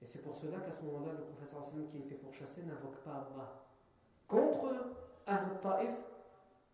Et 0.03 0.05
c'est 0.05 0.21
pour 0.21 0.35
cela 0.35 0.59
qu'à 0.59 0.71
ce 0.71 0.83
moment-là, 0.83 1.13
le 1.13 1.23
professeur 1.23 1.61
qui 1.89 1.99
était 1.99 2.15
pourchassé 2.15 2.61
n'invoque 2.63 2.97
pas 3.05 3.25
Allah 3.33 3.63
contre 4.27 4.73
Ahl 5.25 5.59
Ta'if, 5.61 5.95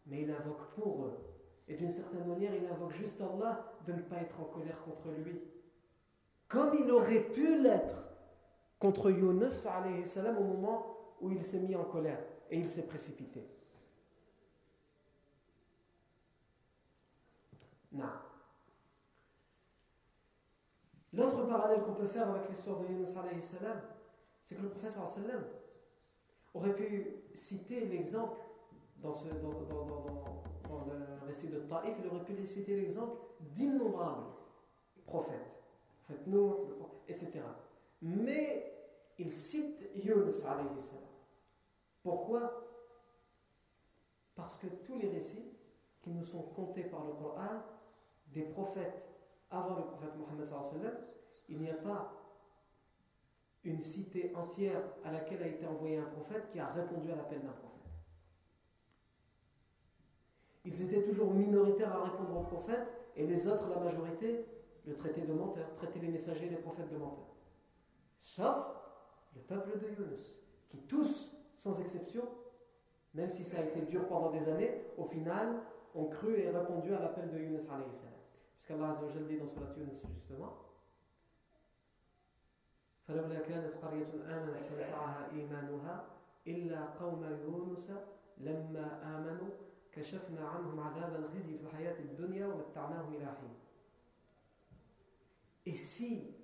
mais 0.07 0.23
il 0.23 0.31
invoque 0.31 0.71
pour 0.73 1.05
eux. 1.05 1.17
Et 1.67 1.75
d'une 1.75 1.91
certaine 1.91 2.25
manière, 2.27 2.55
il 2.55 2.65
invoque 2.65 2.91
juste 2.91 3.21
Allah 3.21 3.71
de 3.85 3.93
ne 3.93 4.01
pas 4.01 4.15
être 4.15 4.39
en 4.39 4.45
colère 4.45 4.81
contre 4.81 5.09
lui. 5.11 5.43
Comme 6.47 6.73
il 6.73 6.89
aurait 6.89 7.19
pu 7.19 7.61
l'être 7.61 7.97
contre 8.79 9.11
Yunus 9.11 9.53
salam, 10.05 10.37
au 10.39 10.43
moment 10.43 10.97
où 11.21 11.29
il 11.29 11.43
s'est 11.43 11.59
mis 11.59 11.75
en 11.75 11.83
colère 11.83 12.19
et 12.49 12.57
il 12.57 12.67
s'est 12.67 12.87
précipité. 12.87 13.45
Non. 17.91 18.05
L'autre 21.13 21.47
parallèle 21.47 21.81
qu'on 21.81 21.93
peut 21.93 22.07
faire 22.07 22.29
avec 22.29 22.47
l'histoire 22.47 22.79
de 22.79 22.87
Yunus 22.87 23.09
salam, 23.09 23.81
c'est 24.43 24.55
que 24.55 24.61
le 24.61 24.71
sallam 24.89 25.43
aurait 26.53 26.75
pu 26.75 27.23
citer 27.33 27.85
l'exemple 27.85 28.37
dans, 28.97 29.13
ce, 29.13 29.25
le 29.25 29.31
récit 31.25 31.47
de 31.47 31.59
Taïf, 31.59 31.95
il 31.99 32.07
aurait 32.07 32.23
pu 32.23 32.45
citer 32.45 32.75
l'exemple 32.75 33.17
d'innombrables 33.39 34.27
prophètes, 35.05 35.63
prophète 36.03 36.27
Nour, 36.27 36.67
etc. 37.07 37.39
Mais 38.01 38.73
il 39.17 39.33
cite 39.33 39.89
Yunus 39.95 40.35
salam. 40.35 40.69
Pourquoi? 42.03 42.65
Parce 44.35 44.57
que 44.57 44.67
tous 44.67 44.97
les 44.97 45.09
récits 45.09 45.51
qui 46.01 46.11
nous 46.11 46.23
sont 46.23 46.43
comptés 46.43 46.83
par 46.83 47.03
le 47.05 47.13
Coran, 47.13 47.63
des 48.27 48.43
prophètes 48.43 49.09
avant 49.51 49.75
le 49.75 49.83
prophète 49.83 50.11
Mohammed 50.17 50.97
il 51.49 51.59
n'y 51.59 51.69
a 51.69 51.75
pas 51.75 52.13
une 53.63 53.79
cité 53.79 54.33
entière 54.35 54.81
à 55.03 55.11
laquelle 55.11 55.43
a 55.43 55.47
été 55.47 55.65
envoyé 55.65 55.97
un 55.97 56.05
prophète 56.05 56.49
qui 56.51 56.59
a 56.59 56.67
répondu 56.67 57.11
à 57.11 57.15
l'appel 57.15 57.41
d'un 57.41 57.51
prophète. 57.51 57.69
Ils 60.65 60.81
étaient 60.81 61.03
toujours 61.03 61.33
minoritaires 61.33 61.93
à 61.93 62.03
répondre 62.03 62.37
aux 62.37 62.43
prophètes 62.43 62.87
et 63.15 63.25
les 63.25 63.47
autres, 63.47 63.67
la 63.67 63.79
majorité, 63.79 64.45
le 64.85 64.95
traitaient 64.95 65.25
de 65.25 65.33
menteurs, 65.33 65.73
traitaient 65.75 65.99
les 65.99 66.09
messagers 66.09 66.45
et 66.45 66.49
les 66.49 66.57
prophètes 66.57 66.89
de 66.89 66.97
menteurs. 66.97 67.35
Sauf 68.21 68.65
le 69.35 69.41
peuple 69.41 69.79
de 69.79 69.87
Yunus, 69.89 70.39
qui 70.69 70.77
tous, 70.83 71.31
sans 71.55 71.79
exception, 71.81 72.23
même 73.13 73.29
si 73.29 73.43
ça 73.43 73.57
a 73.59 73.63
été 73.63 73.81
dur 73.81 74.07
pendant 74.07 74.31
des 74.31 74.47
années, 74.47 74.81
au 74.97 75.05
final, 75.05 75.61
ont 75.95 76.05
cru 76.05 76.39
et 76.39 76.49
répondu 76.49 76.93
à 76.93 76.99
l'appel 76.99 77.29
de 77.29 77.39
Yunus 77.39 77.67
alayhi 77.69 77.91
salam 77.91 78.18
Puisqu'Allah 78.68 78.94
dit 79.28 79.36
dans 79.36 79.46
Surat 79.46 79.74
Yunus 79.76 80.00
justement, 80.14 80.64
فلولا 83.08 83.40
كانت 83.40 83.74
قرية 83.74 84.12
آمنت 84.26 84.62
فنفعها 84.62 85.30
إيمانها 85.32 86.04
إلا 86.46 86.84
قوم 86.84 87.24
يونس 87.24 87.90
لما 88.38 89.16
آمنوا 89.16 89.50
كشفنا 89.92 90.48
عنهم 90.48 90.80
عذاب 90.80 91.14
الخزي 91.14 91.58
في 91.58 91.64
الحياة 91.64 91.98
الدنيا 91.98 92.46
ومتعناهم 92.46 93.14
إلى 93.14 93.26
حين 93.26 93.54
Et 95.66 95.76
si 95.76 96.34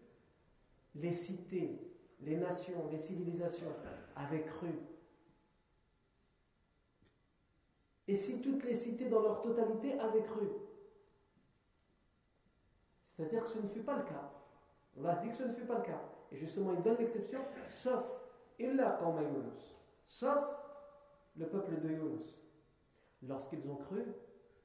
les 0.94 1.12
cités, 1.12 1.78
les 2.20 2.36
nations, 2.36 2.88
les 2.90 2.96
civilisations 2.96 3.72
avaient 4.16 4.44
cru, 4.44 4.70
et 8.08 8.16
si 8.16 8.40
toutes 8.40 8.64
les 8.64 8.74
cités 8.74 9.10
dans 9.10 9.20
leur 9.20 9.42
totalité 9.42 9.98
avaient 10.00 10.22
cru, 10.22 10.48
c'est-à-dire 13.15 13.43
que 13.43 13.49
ce 13.49 13.59
ne 13.59 13.67
fut 13.69 13.81
pas 13.81 13.97
le 13.97 14.03
cas. 14.03 14.31
On 14.97 15.05
a 15.05 15.15
dit 15.15 15.29
que 15.29 15.35
ce 15.35 15.43
ne 15.43 15.53
fut 15.53 15.65
pas 15.65 15.77
le 15.77 15.83
cas. 15.83 16.01
Et 16.31 16.37
justement, 16.37 16.73
il 16.73 16.81
donne 16.81 16.97
l'exception, 16.97 17.39
sauf 17.69 18.03
illa 18.59 18.99
Yunus, 19.01 19.75
sauf 20.07 20.45
le 21.37 21.47
peuple 21.47 21.79
de 21.81 21.89
Yunus. 21.89 22.37
Lorsqu'ils 23.23 23.69
ont 23.69 23.75
cru, 23.75 24.03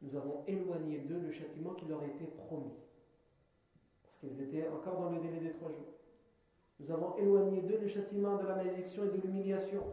nous 0.02 0.16
avons 0.16 0.44
éloigné 0.46 0.98
d'eux 0.98 1.20
le 1.20 1.30
châtiment 1.30 1.74
qui 1.74 1.86
leur 1.86 2.02
était 2.02 2.26
promis. 2.26 2.74
Parce 4.02 4.16
qu'ils 4.18 4.40
étaient 4.42 4.68
encore 4.68 5.00
dans 5.00 5.10
le 5.10 5.20
délai 5.20 5.40
des 5.40 5.52
trois 5.52 5.70
jours. 5.70 5.94
Nous 6.80 6.90
avons 6.90 7.16
éloigné 7.18 7.60
d'eux 7.62 7.78
le 7.78 7.86
châtiment 7.86 8.36
de 8.36 8.46
la 8.46 8.56
malédiction 8.56 9.04
et 9.04 9.08
de 9.08 9.20
l'humiliation. 9.20 9.84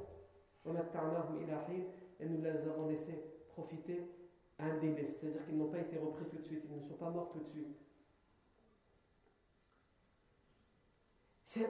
Et 2.20 2.26
nous 2.26 2.42
les 2.42 2.68
avons 2.68 2.88
laissés 2.88 3.24
profiter 3.50 4.10
un 4.60 4.78
délai, 4.78 5.06
c'est-à-dire 5.06 5.46
qu'ils 5.46 5.58
n'ont 5.58 5.70
pas 5.70 5.80
été 5.80 5.98
repris 5.98 6.26
tout 6.26 6.38
de 6.38 6.42
suite, 6.42 6.64
ils 6.68 6.76
ne 6.76 6.82
sont 6.82 6.96
pas 6.96 7.10
morts 7.10 7.30
tout 7.32 7.40
de 7.40 7.48
suite. 7.48 7.78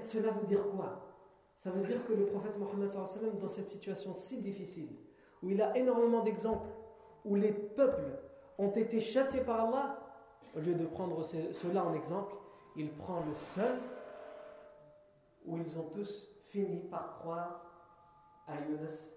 Cela 0.01 0.31
veut 0.31 0.45
dire 0.45 0.67
quoi? 0.69 1.01
Ça 1.57 1.71
veut 1.71 1.83
dire 1.83 2.05
que 2.05 2.13
le 2.13 2.25
prophète 2.25 2.57
Mohammed, 2.57 2.89
dans 3.39 3.47
cette 3.47 3.69
situation 3.69 4.15
si 4.15 4.37
difficile, 4.37 4.89
où 5.41 5.49
il 5.49 5.61
a 5.61 5.75
énormément 5.77 6.23
d'exemples, 6.23 6.67
où 7.25 7.35
les 7.35 7.51
peuples 7.51 8.19
ont 8.57 8.71
été 8.71 8.99
châtiés 8.99 9.41
par 9.41 9.65
Allah, 9.65 9.99
au 10.55 10.59
lieu 10.59 10.73
de 10.73 10.85
prendre 10.85 11.23
cela 11.23 11.83
en 11.83 11.93
exemple, 11.93 12.35
il 12.75 12.91
prend 12.91 13.19
le 13.19 13.33
seul 13.55 13.79
où 15.45 15.57
ils 15.57 15.77
ont 15.77 15.89
tous 15.89 16.27
fini 16.49 16.81
par 16.89 17.17
croire 17.19 17.65
à 18.47 18.55
Yunus 18.61 19.11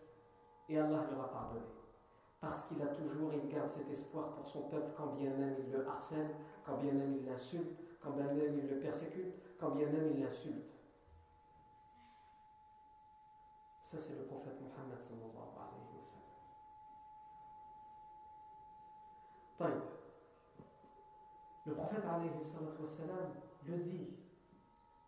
et 0.68 0.78
Allah 0.78 1.04
leur 1.10 1.24
a 1.24 1.30
pardonné. 1.30 1.66
Parce 2.40 2.64
qu'il 2.64 2.80
a 2.82 2.86
toujours, 2.86 3.32
il 3.34 3.48
garde 3.48 3.68
cet 3.68 3.90
espoir 3.90 4.30
pour 4.32 4.48
son 4.48 4.62
peuple 4.62 4.92
quand 4.96 5.08
bien 5.08 5.30
même 5.30 5.56
il 5.64 5.72
le 5.72 5.86
harcèle, 5.86 6.30
quand 6.64 6.78
bien 6.78 6.92
même 6.92 7.16
il 7.20 7.26
l'insulte, 7.26 7.78
quand 8.00 8.10
bien 8.10 8.32
même 8.32 8.58
il 8.58 8.68
le 8.68 8.80
persécute, 8.80 9.34
quand 9.58 9.70
bien 9.70 9.86
même 9.86 10.12
il 10.14 10.20
l'insulte. 10.20 10.70
Ça, 13.82 13.98
c'est 13.98 14.14
le 14.16 14.24
prophète 14.24 14.60
Mohammed 14.60 14.98
sallallahu. 14.98 15.40
Le 21.66 21.74
prophète 21.74 22.04
alayhi 22.04 22.30
le 23.66 23.76
dit 23.78 24.08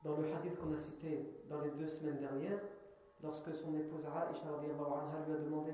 dans 0.05 0.17
le 0.17 0.33
hadith 0.35 0.59
qu'on 0.59 0.73
a 0.75 0.77
cité 0.77 1.43
dans 1.49 1.61
les 1.63 1.71
deux 1.71 1.89
semaines 1.89 2.19
dernières, 2.19 2.61
lorsque 3.23 3.55
son 3.55 3.75
épouse 3.75 4.05
Aisha 4.05 4.61
lui 4.61 4.71
a 4.71 5.39
demandé 5.39 5.73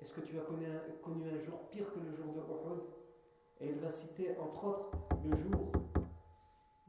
Est-ce 0.00 0.12
que 0.12 0.20
tu 0.20 0.38
as 0.38 0.42
connu 0.42 0.66
un, 0.66 0.80
connu 1.02 1.28
un 1.30 1.40
jour 1.40 1.68
pire 1.70 1.92
que 1.92 1.98
le 1.98 2.14
jour 2.14 2.32
de 2.34 2.40
Uhud? 2.40 2.82
Et 3.60 3.68
il 3.70 3.80
va 3.80 3.90
citer 3.90 4.36
entre 4.38 4.64
autres 4.64 4.90
le 5.24 5.34
jour 5.34 5.72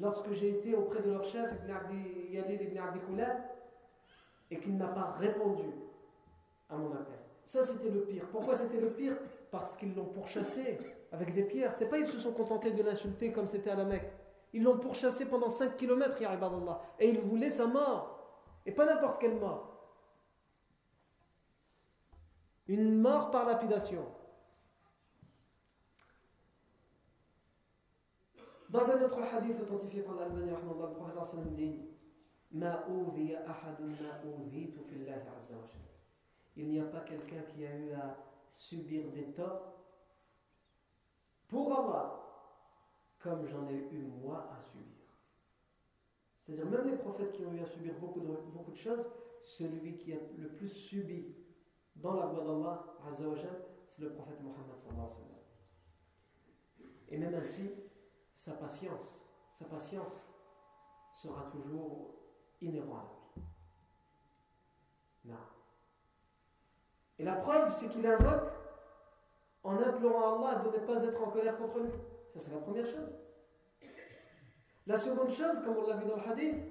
lorsque 0.00 0.32
j'ai 0.32 0.50
été 0.50 0.74
auprès 0.74 1.02
de 1.02 1.10
leur 1.10 1.24
chef, 1.24 1.50
Ibn 1.64 3.22
et 4.50 4.58
qu'il 4.58 4.76
n'a 4.76 4.88
pas 4.88 5.12
répondu 5.18 5.70
à 6.70 6.76
mon 6.76 6.92
appel. 6.92 7.18
Ça, 7.44 7.62
c'était 7.62 7.90
le 7.90 8.02
pire. 8.02 8.26
Pourquoi 8.30 8.54
c'était 8.54 8.80
le 8.80 8.90
pire? 8.90 9.16
Parce 9.50 9.76
qu'ils 9.76 9.94
l'ont 9.94 10.06
pourchassé 10.06 10.78
avec 11.12 11.32
des 11.34 11.44
pierres. 11.44 11.74
C'est 11.74 11.88
pas 11.88 11.98
ils 11.98 12.06
se 12.06 12.18
sont 12.18 12.32
contentés 12.32 12.72
de 12.72 12.82
l'insulter 12.82 13.32
comme 13.32 13.46
c'était 13.46 13.70
à 13.70 13.74
la 13.74 13.84
Mecque. 13.84 14.10
Ils 14.52 14.62
l'ont 14.62 14.78
pourchassé 14.78 15.26
pendant 15.26 15.50
5 15.50 15.76
km, 15.76 16.18
et 16.98 17.08
ils 17.08 17.20
voulaient 17.20 17.50
sa 17.50 17.66
mort. 17.66 18.18
Et 18.64 18.72
pas 18.72 18.86
n'importe 18.86 19.20
quelle 19.20 19.36
mort. 19.36 19.74
Une 22.66 23.00
mort 23.00 23.30
par 23.30 23.46
lapidation. 23.46 24.04
Dans 28.68 28.90
un 28.90 29.02
autre 29.02 29.18
hadith 29.22 29.60
authentifié 29.62 30.02
par 30.02 30.16
l'Allemagne, 30.16 30.50
le 30.50 30.94
professeur 30.94 31.24
Sallam 31.24 31.54
dit 31.54 31.80
Il 32.50 32.58
n'y 36.68 36.80
a 36.80 36.84
pas 36.84 37.00
quelqu'un 37.00 37.42
qui 37.42 37.64
a 37.64 37.76
eu 37.76 37.92
à 37.92 38.16
subir 38.52 39.10
des 39.12 39.32
torts 39.32 39.74
pour 41.48 41.72
Allah 41.72 42.24
comme 43.20 43.46
j'en 43.46 43.66
ai 43.68 43.88
eu 43.90 44.02
moi 44.22 44.50
à 44.52 44.60
subir. 44.60 44.84
C'est-à-dire 46.44 46.66
même 46.66 46.90
les 46.90 46.96
prophètes 46.96 47.32
qui 47.32 47.44
ont 47.44 47.52
eu 47.52 47.60
à 47.60 47.66
subir 47.66 47.94
beaucoup 47.98 48.20
de, 48.20 48.26
beaucoup 48.52 48.70
de 48.70 48.76
choses, 48.76 49.04
celui 49.42 49.96
qui 49.96 50.12
a 50.12 50.16
le 50.36 50.48
plus 50.48 50.68
subi 50.68 51.34
dans 51.96 52.14
la 52.14 52.26
voie 52.26 52.44
d'Allah, 52.44 52.84
c'est 53.86 54.02
le 54.02 54.10
prophète 54.10 54.40
Mohammed. 54.42 54.66
Et 57.08 57.18
même 57.18 57.34
ainsi, 57.34 57.70
sa 58.38 58.52
patience, 58.52 59.20
sa 59.50 59.64
patience 59.64 60.28
sera 61.12 61.42
toujours 61.50 62.14
inébranlable. 62.60 63.08
Non. 65.24 65.34
Et 67.18 67.24
la 67.24 67.34
preuve, 67.34 67.68
c'est 67.72 67.88
qu'il 67.88 68.06
invoque 68.06 68.52
en 69.64 69.76
implorant 69.76 70.38
Allah 70.38 70.60
de 70.60 70.68
ne 70.68 70.86
pas 70.86 71.02
être 71.02 71.20
en 71.20 71.30
colère 71.30 71.58
contre 71.58 71.80
lui. 71.80 71.90
Ça, 72.32 72.38
c'est 72.38 72.52
la 72.52 72.60
première 72.60 72.86
chose. 72.86 73.12
La 74.86 74.96
seconde 74.96 75.30
chose, 75.30 75.58
comme 75.64 75.76
on 75.76 75.86
l'a 75.88 75.96
vu 75.96 76.08
dans 76.08 76.16
le 76.16 76.30
hadith, 76.30 76.62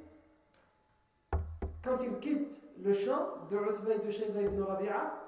quand 1.84 1.98
il 2.02 2.18
quitte 2.20 2.62
le 2.78 2.94
champ 2.94 3.46
de 3.52 3.58
Utba 3.58 3.98
de 3.98 4.10
Shayba 4.10 4.42
ibn 4.42 4.62
Rabi'a, 4.62 5.22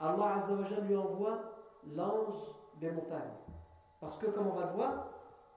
Allah 0.00 0.36
lui 0.80 0.96
envoie 0.96 1.38
l'ange 1.84 2.38
des 2.80 2.90
montagnes. 2.90 3.44
Parce 4.04 4.18
que, 4.18 4.26
comme 4.26 4.48
on 4.48 4.52
va 4.54 4.66
le 4.66 4.72
voir, 4.72 5.06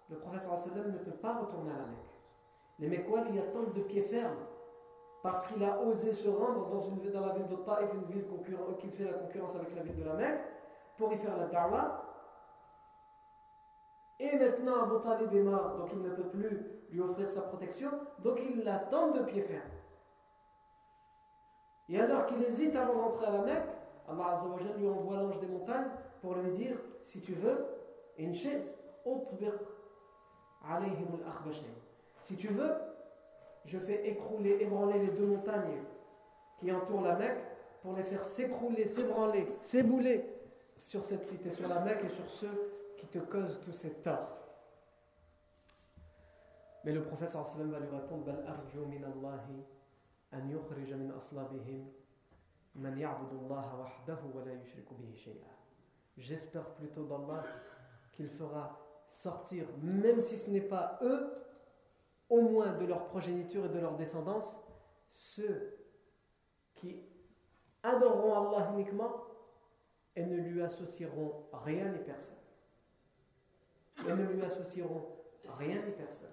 le 0.09 0.15
prophète 0.15 0.47
ne 0.73 0.97
peut 0.99 1.11
pas 1.11 1.33
retourner 1.33 1.69
à 1.69 1.79
la 1.79 1.85
Mecque. 1.85 2.15
Les 2.79 2.87
Mekoual 2.87 3.35
y 3.35 3.39
attendent 3.39 3.73
de 3.73 3.81
pied 3.81 4.01
ferme 4.01 4.37
parce 5.21 5.47
qu'il 5.47 5.61
a 5.65 5.81
osé 5.81 6.13
se 6.13 6.29
rendre 6.29 6.69
dans, 6.69 7.19
la 7.19 7.33
ville 7.33 7.47
de 7.47 7.55
Taïf, 7.57 7.89
une 7.93 8.05
ville 8.05 8.25
qui 8.79 8.87
fait 8.87 9.03
la 9.03 9.13
concurrence 9.13 9.55
avec 9.55 9.75
la 9.75 9.83
ville 9.83 9.97
de 9.97 10.03
la 10.05 10.13
Mecque, 10.13 10.39
pour 10.97 11.11
y 11.11 11.17
faire 11.17 11.35
la 11.35 11.47
da'wah. 11.47 12.03
Et 14.19 14.37
maintenant, 14.37 14.83
Abu 14.83 15.01
Talib 15.03 15.33
est 15.33 15.43
donc 15.43 15.89
il 15.91 16.01
ne 16.01 16.09
peut 16.11 16.29
plus 16.29 16.65
lui 16.89 17.01
offrir 17.01 17.29
sa 17.29 17.41
protection, 17.41 17.91
donc 18.19 18.39
il 18.49 18.63
l'attend 18.63 19.11
de 19.11 19.23
pied 19.23 19.41
ferme. 19.41 19.69
Et 21.89 21.99
alors 21.99 22.25
qu'il 22.27 22.41
hésite 22.43 22.77
avant 22.77 22.95
d'entrer 22.95 23.25
à 23.25 23.31
la 23.31 23.41
Mecque, 23.41 23.69
Allah 24.07 24.35
lui 24.77 24.87
envoie 24.87 25.17
l'ange 25.17 25.39
des 25.39 25.47
montagnes 25.47 25.89
pour 26.21 26.35
lui 26.35 26.51
dire 26.51 26.77
si 27.03 27.19
tu 27.19 27.33
veux, 27.33 27.76
si 32.21 32.35
tu 32.35 32.47
veux, 32.47 32.73
je 33.65 33.77
fais 33.77 34.07
écrouler, 34.07 34.57
ébranler 34.61 34.99
les 34.99 35.11
deux 35.11 35.25
montagnes 35.25 35.83
qui 36.57 36.71
entourent 36.71 37.01
la 37.01 37.15
Mecque 37.15 37.43
pour 37.81 37.95
les 37.95 38.03
faire 38.03 38.23
s'écrouler, 38.23 38.85
s'ébranler, 38.87 39.47
s'ébouler 39.61 40.25
sur 40.77 41.05
cette 41.05 41.25
cité, 41.25 41.51
sur 41.51 41.67
la 41.67 41.79
Mecque 41.81 42.05
et 42.05 42.09
sur 42.09 42.29
ceux 42.29 42.73
qui 42.97 43.07
te 43.07 43.19
causent 43.19 43.59
tous 43.63 43.73
ces 43.73 43.91
torts. 43.91 44.37
Mais 46.83 46.91
le 46.93 47.03
prophète 47.03 47.31
sallam 47.31 47.71
va 47.71 47.79
lui 47.79 47.89
répondre 47.89 48.23
Bal 48.23 48.45
arju 48.47 48.79
min 48.87 49.03
Allahi 49.03 49.63
an 50.31 50.47
yukhrij 50.49 50.93
min 50.95 51.13
aslabihim 51.13 51.85
man 52.75 52.97
ya'budu 52.97 53.45
Allah 53.45 53.65
wahdahu 53.77 54.31
wa 54.33 54.45
la 54.45 54.53
yushriku 54.53 54.95
bihi 54.95 55.15
shay'a. 55.15 55.51
J'espère 56.17 56.69
plutôt 56.75 57.03
d'Allah 57.03 57.43
qu'il 58.17 58.29
fera 58.29 58.77
sortir, 59.09 59.65
même 59.81 60.21
si 60.21 60.37
ce 60.37 60.49
n'est 60.49 60.59
pas 60.59 60.99
eux, 61.03 61.31
au 62.29 62.41
moins 62.41 62.73
de 62.73 62.85
leur 62.85 63.05
progéniture 63.05 63.65
et 63.65 63.69
de 63.69 63.79
leur 63.79 63.95
descendance, 63.95 64.57
ceux 65.07 65.77
qui 66.75 66.99
adoreront 67.83 68.55
Allah 68.55 68.71
uniquement 68.73 69.23
et 70.15 70.25
ne 70.25 70.35
lui 70.35 70.61
associeront 70.61 71.45
rien 71.53 71.89
ni 71.89 71.99
personne. 71.99 72.35
Et 74.05 74.11
ne 74.11 74.25
lui 74.25 74.43
associeront 74.43 75.07
rien 75.47 75.81
ni 75.83 75.91
personne. 75.91 76.27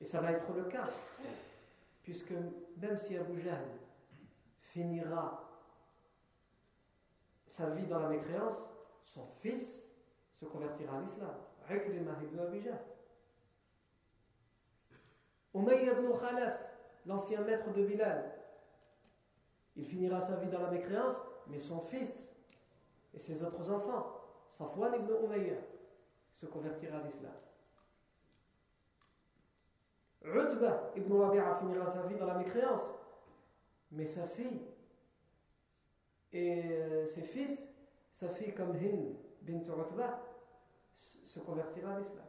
Et 0.00 0.04
ça 0.04 0.20
va 0.20 0.32
être 0.32 0.52
le 0.52 0.64
cas, 0.64 0.88
puisque 2.02 2.32
même 2.76 2.96
si 2.96 3.16
Abu 3.16 3.40
Jahl 3.40 3.64
finira 4.58 5.46
sa 7.46 7.70
vie 7.70 7.86
dans 7.86 8.00
la 8.00 8.08
mécréance, 8.08 8.70
son 9.02 9.26
fils 9.26 9.89
se 10.40 10.46
convertira 10.46 10.96
à 10.96 11.00
l'islam. 11.00 11.34
Ikrimah 11.68 12.22
ibn 12.22 12.40
Abi 12.40 12.62
Umayy 15.54 15.86
ibn 15.86 16.12
Khalaf, 16.18 16.58
l'ancien 17.06 17.42
maître 17.42 17.72
de 17.72 17.84
Bilal, 17.84 18.32
il 19.76 19.84
finira 19.84 20.20
sa 20.20 20.36
vie 20.36 20.48
dans 20.48 20.60
la 20.60 20.70
mécréance, 20.70 21.20
mais 21.48 21.58
son 21.58 21.80
fils 21.80 22.32
et 23.14 23.18
ses 23.18 23.42
autres 23.42 23.70
enfants, 23.70 24.20
Safwan 24.48 24.94
ibn 24.94 25.12
Umayya, 25.24 25.56
se 26.32 26.46
convertira 26.46 26.98
à 26.98 27.02
l'islam. 27.02 27.32
Utba 30.22 30.92
ibn 30.96 31.12
Rabi'a 31.12 31.54
finira 31.56 31.86
sa 31.86 32.02
vie 32.02 32.16
dans 32.16 32.26
la 32.26 32.34
mécréance, 32.34 32.88
mais 33.90 34.06
sa 34.06 34.26
fille 34.26 34.62
et 36.32 36.62
euh, 36.64 37.06
ses 37.06 37.22
fils, 37.22 37.68
sa 38.12 38.28
fille 38.28 38.54
comme 38.54 38.76
Hind 38.76 39.16
bint 39.42 39.64
Utba, 39.64 40.29
se 41.30 41.38
convertira 41.40 41.94
à 41.94 41.98
l'islam. 41.98 42.24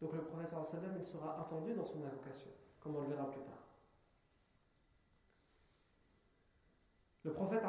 Donc 0.00 0.14
le 0.14 0.22
prophète 0.22 0.48
sallam, 0.48 0.96
il 0.98 1.04
sera 1.04 1.40
attendu 1.40 1.74
dans 1.74 1.84
son 1.84 2.02
invocation, 2.02 2.50
comme 2.80 2.96
on 2.96 3.02
le 3.02 3.08
verra 3.08 3.30
plus 3.30 3.42
tard. 3.42 3.52
Le 7.24 7.32
prophète 7.32 7.62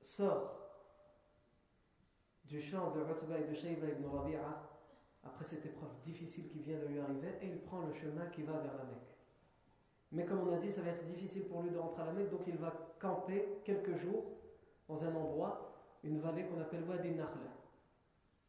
sort 0.00 0.58
du 2.44 2.60
champ 2.60 2.90
de 2.90 3.00
Utba 3.00 3.38
et 3.38 3.44
de 3.44 3.54
Shayba 3.54 3.88
ibn 3.88 4.06
Rabi'a 4.06 4.70
après 5.24 5.44
cette 5.44 5.64
épreuve 5.64 5.90
difficile 6.02 6.48
qui 6.48 6.60
vient 6.60 6.78
de 6.78 6.86
lui 6.86 7.00
arriver 7.00 7.38
et 7.40 7.46
il 7.46 7.60
prend 7.62 7.80
le 7.80 7.92
chemin 7.94 8.26
qui 8.26 8.42
va 8.42 8.52
vers 8.52 8.76
la 8.76 8.84
Mecque. 8.84 9.16
Mais 10.12 10.26
comme 10.26 10.46
on 10.46 10.54
a 10.54 10.58
dit, 10.58 10.70
ça 10.70 10.82
va 10.82 10.90
être 10.90 11.06
difficile 11.06 11.46
pour 11.46 11.62
lui 11.62 11.70
de 11.70 11.78
rentrer 11.78 12.02
à 12.02 12.06
la 12.06 12.12
Mecque, 12.12 12.30
donc 12.30 12.46
il 12.46 12.58
va 12.58 12.72
camper 13.00 13.60
quelques 13.64 13.96
jours 13.96 14.24
dans 14.86 15.04
un 15.04 15.14
endroit, 15.14 15.71
une 16.02 16.20
vallée 16.20 16.44
qu'on 16.44 16.60
appelle 16.60 16.84
Wadi 16.84 17.10
Nakhla, 17.10 17.52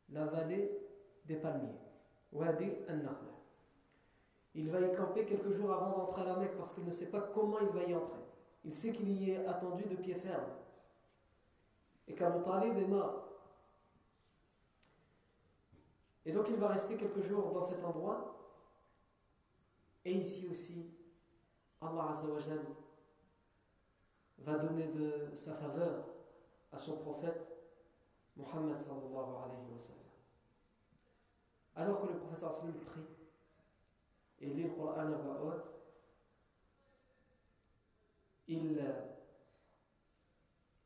la 0.09 0.25
vallée 0.25 0.71
des 1.25 1.35
palmiers. 1.35 1.79
Wadi 2.31 2.65
Nakhla. 2.87 3.33
Il 4.55 4.69
va 4.69 4.81
y 4.81 4.95
camper 4.95 5.25
quelques 5.25 5.51
jours 5.51 5.71
avant 5.71 5.97
d'entrer 5.97 6.21
à 6.21 6.25
la 6.25 6.35
Mecque 6.37 6.57
parce 6.57 6.73
qu'il 6.73 6.85
ne 6.85 6.91
sait 6.91 7.07
pas 7.07 7.21
comment 7.21 7.59
il 7.59 7.69
va 7.69 7.83
y 7.83 7.95
entrer. 7.95 8.19
Il 8.65 8.73
sait 8.73 8.91
qu'il 8.91 9.11
y 9.11 9.31
est 9.31 9.45
attendu 9.45 9.83
de 9.83 9.95
pied 9.95 10.15
ferme. 10.15 10.51
Et 12.07 12.13
qu'Abu 12.13 12.43
Talib 12.43 12.77
est 12.77 12.87
mort. 12.87 13.29
Et 16.25 16.31
donc 16.31 16.47
il 16.49 16.55
va 16.55 16.69
rester 16.69 16.95
quelques 16.95 17.21
jours 17.21 17.51
dans 17.51 17.63
cet 17.63 17.83
endroit. 17.83 18.37
Et 20.05 20.13
ici 20.13 20.47
aussi, 20.51 20.91
Allah 21.81 22.15
va 24.39 24.57
donner 24.57 24.87
de 24.87 25.29
sa 25.35 25.53
faveur 25.53 26.12
à 26.73 26.77
son 26.77 26.97
prophète 26.97 27.47
Muhammad 28.35 28.81
sallallahu 28.81 29.35
alayhi 29.45 29.71
wa 29.71 29.79
sallam. 29.79 29.99
Alors 31.75 32.01
que 32.01 32.07
le 32.07 32.19
wa 32.19 32.35
sallam 32.35 32.73
prie 32.73 33.01
et 34.39 34.47
lit 34.47 34.63
le 34.63 34.69
Coran 34.69 34.97
à 34.97 35.05
voix 35.05 35.41
haute, 35.41 35.65
il, 38.47 38.83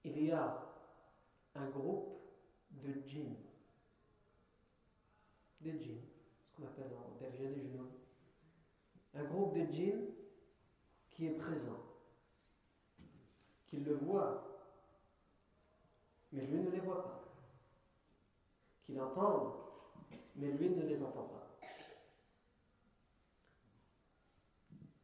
il 0.03 0.23
y 0.25 0.31
a 0.31 0.63
un 1.55 1.69
groupe 1.69 2.19
de 2.71 3.01
djinns 3.07 3.35
des 5.61 5.79
djinns, 5.79 6.03
ce 6.45 6.55
qu'on 6.55 6.67
appelle 6.67 6.91
en 6.95 7.17
derrière 7.19 7.51
les 7.51 7.63
genoux. 7.63 7.89
Un 9.13 9.23
groupe 9.23 9.55
de 9.55 9.71
djinns 9.71 10.05
qui 11.09 11.27
est 11.27 11.31
présent, 11.31 11.79
qui 13.65 13.77
le 13.77 13.95
voit, 13.95 14.56
mais 16.31 16.45
lui 16.45 16.59
ne 16.59 16.69
les 16.69 16.79
voit 16.79 17.03
pas. 17.03 17.23
Qui 18.83 18.93
l'entend, 18.93 19.55
mais 20.35 20.51
lui 20.51 20.69
ne 20.69 20.83
les 20.83 21.01
entend 21.01 21.23
pas. 21.23 21.47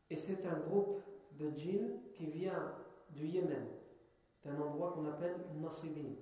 Et 0.10 0.16
c'est 0.16 0.46
un 0.46 0.60
groupe 0.60 1.02
de 1.32 1.50
djinns 1.52 2.00
qui 2.14 2.28
vient 2.28 2.76
du 3.10 3.26
Yémen, 3.26 3.68
d'un 4.44 4.60
endroit 4.62 4.92
qu'on 4.94 5.06
appelle 5.08 5.36
Nasibin. 5.56 6.14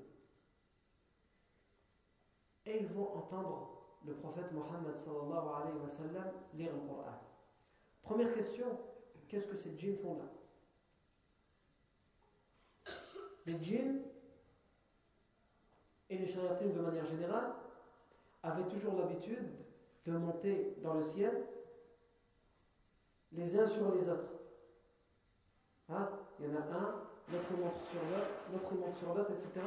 Et 2.65 2.79
ils 2.79 2.87
vont 2.87 3.15
entendre 3.15 3.81
le 4.05 4.13
prophète 4.15 4.51
Mohammed 4.51 4.95
sallallahu 4.95 5.47
alayhi 5.55 5.77
wa 5.77 5.89
sallam 5.89 6.31
lire 6.53 6.73
le 6.73 6.79
Coran. 6.87 7.19
Première 8.01 8.33
question, 8.33 8.79
qu'est-ce 9.27 9.47
que 9.47 9.55
ces 9.55 9.77
djinns 9.77 9.97
font 9.97 10.17
là? 10.17 10.25
Les 13.45 13.61
djinns 13.61 14.01
et 16.11 16.17
les 16.17 16.27
shayatines 16.27 16.73
de 16.73 16.81
manière 16.81 17.05
générale 17.05 17.53
avaient 18.43 18.67
toujours 18.67 18.97
l'habitude 18.97 19.47
de 20.05 20.11
monter 20.11 20.75
dans 20.83 20.95
le 20.95 21.03
ciel 21.03 21.45
les 23.31 23.57
uns 23.57 23.65
sur 23.65 23.95
les 23.95 24.09
autres. 24.09 24.33
Hein? 25.89 26.09
Il 26.39 26.47
y 26.47 26.49
en 26.49 26.55
a 26.55 26.63
un, 26.63 27.03
l'autre 27.31 27.51
monte 27.57 27.81
sur 27.89 28.01
l'autre, 28.09 28.27
l'autre 28.51 28.73
monte 28.75 28.95
sur 28.97 29.13
l'autre, 29.13 29.31
etc. 29.31 29.65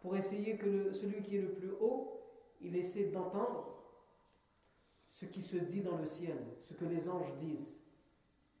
pour 0.00 0.16
essayer 0.16 0.56
que 0.56 0.92
celui 0.92 1.20
qui 1.20 1.36
est 1.36 1.42
le 1.42 1.52
plus 1.52 1.72
haut, 1.78 2.22
il 2.62 2.74
essaie 2.74 3.04
d'entendre 3.04 3.82
ce 5.10 5.26
qui 5.26 5.42
se 5.42 5.56
dit 5.56 5.82
dans 5.82 5.98
le 5.98 6.06
ciel, 6.06 6.38
ce 6.62 6.72
que 6.72 6.86
les 6.86 7.08
anges 7.08 7.34
disent, 7.38 7.76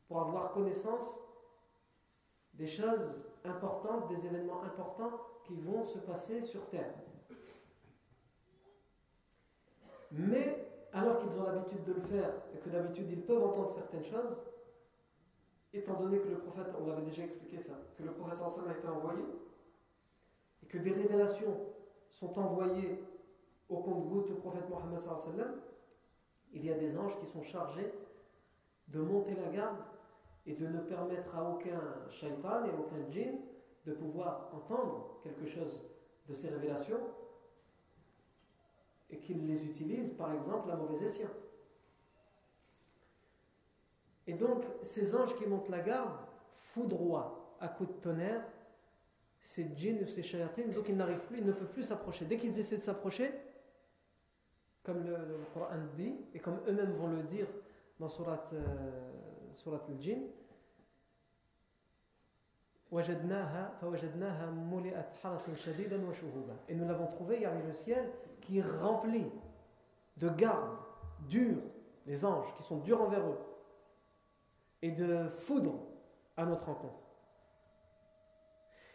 pour 0.06 0.20
avoir 0.20 0.52
connaissance 0.52 1.22
des 2.52 2.66
choses 2.66 3.26
importantes, 3.44 4.08
des 4.08 4.26
événements 4.26 4.62
importants 4.64 5.18
qui 5.44 5.56
vont 5.56 5.82
se 5.82 5.98
passer 5.98 6.42
sur 6.42 6.68
terre. 6.68 6.92
Mais 10.12 10.68
alors 10.92 11.18
qu'ils 11.18 11.38
ont 11.38 11.44
l'habitude 11.44 11.84
de 11.84 11.94
le 11.94 12.02
faire 12.02 12.30
et 12.54 12.58
que 12.58 12.68
d'habitude 12.68 13.10
ils 13.10 13.22
peuvent 13.22 13.42
entendre 13.42 13.72
certaines 13.72 14.04
choses, 14.04 14.36
étant 15.72 15.94
donné 15.94 16.18
que 16.18 16.28
le 16.28 16.38
prophète, 16.38 16.66
on 16.78 16.86
l'avait 16.86 17.02
déjà 17.02 17.24
expliqué 17.24 17.58
ça, 17.58 17.74
que 17.96 18.02
le 18.02 18.12
prophète 18.12 18.36
sallam 18.36 18.70
a 18.70 18.78
été 18.78 18.88
envoyé 18.88 19.22
et 20.62 20.66
que 20.66 20.78
des 20.78 20.92
révélations 20.92 21.56
sont 22.10 22.38
envoyées 22.38 23.02
au 23.70 23.78
compte-goutte 23.78 24.30
au 24.30 24.34
prophète 24.34 24.68
Mohammed 24.68 25.00
il 26.52 26.66
y 26.66 26.70
a 26.70 26.74
des 26.74 26.98
anges 26.98 27.18
qui 27.18 27.26
sont 27.26 27.42
chargés 27.42 27.90
de 28.88 29.00
monter 29.00 29.34
la 29.34 29.48
garde 29.48 29.78
et 30.46 30.54
de 30.54 30.66
ne 30.66 30.80
permettre 30.80 31.34
à 31.34 31.50
aucun 31.50 31.80
shaitan 32.10 32.66
et 32.66 32.70
aucun 32.78 33.10
djinn 33.10 33.38
de 33.86 33.92
pouvoir 33.92 34.50
entendre 34.52 35.18
quelque 35.22 35.46
chose 35.46 35.80
de 36.28 36.34
ces 36.34 36.50
révélations 36.50 37.00
et 39.12 39.18
qu'ils 39.18 39.46
les 39.46 39.64
utilisent, 39.64 40.10
par 40.10 40.32
exemple, 40.32 40.70
à 40.70 40.76
mauvais 40.76 41.04
escient. 41.04 41.28
Et 44.26 44.34
donc, 44.34 44.64
ces 44.82 45.14
anges 45.14 45.36
qui 45.36 45.46
montent 45.46 45.68
la 45.68 45.80
garde 45.80 46.16
foudroient 46.74 47.56
à 47.60 47.68
coups 47.68 47.90
de 47.90 48.00
tonnerre 48.00 48.44
ces 49.40 49.68
djinns 49.74 50.02
ou 50.02 50.06
ces 50.06 50.22
shayatines, 50.22 50.70
donc 50.70 50.88
ils 50.88 50.96
n'arrivent 50.96 51.26
plus, 51.26 51.38
ils 51.38 51.46
ne 51.46 51.52
peuvent 51.52 51.72
plus 51.72 51.82
s'approcher. 51.82 52.24
Dès 52.24 52.36
qu'ils 52.36 52.56
essaient 52.58 52.76
de 52.76 52.82
s'approcher, 52.82 53.32
comme 54.84 55.04
le, 55.04 55.16
Coran 55.52 55.66
dit, 55.96 56.14
et 56.32 56.38
comme 56.38 56.60
eux-mêmes 56.68 56.92
vont 56.92 57.08
le 57.08 57.22
dire 57.24 57.46
dans 57.98 58.08
Surat, 58.08 58.48
euh, 58.52 59.12
surat 59.52 59.80
al-Jinn, 59.88 60.22
et 66.68 66.74
nous 66.74 66.86
l'avons 66.86 67.06
trouvé, 67.06 67.36
il 67.36 67.42
y 67.42 67.46
avait 67.46 67.62
le 67.62 67.72
ciel 67.72 68.10
qui 68.42 68.58
est 68.58 68.80
rempli 68.80 69.24
de 70.18 70.28
gardes 70.28 70.76
durs, 71.20 71.62
les 72.06 72.24
anges 72.24 72.52
qui 72.54 72.62
sont 72.62 72.78
durs 72.78 73.00
envers 73.00 73.26
eux, 73.26 73.38
et 74.82 74.90
de 74.90 75.28
foudre 75.38 75.78
à 76.36 76.44
notre 76.44 76.66
rencontre. 76.66 76.98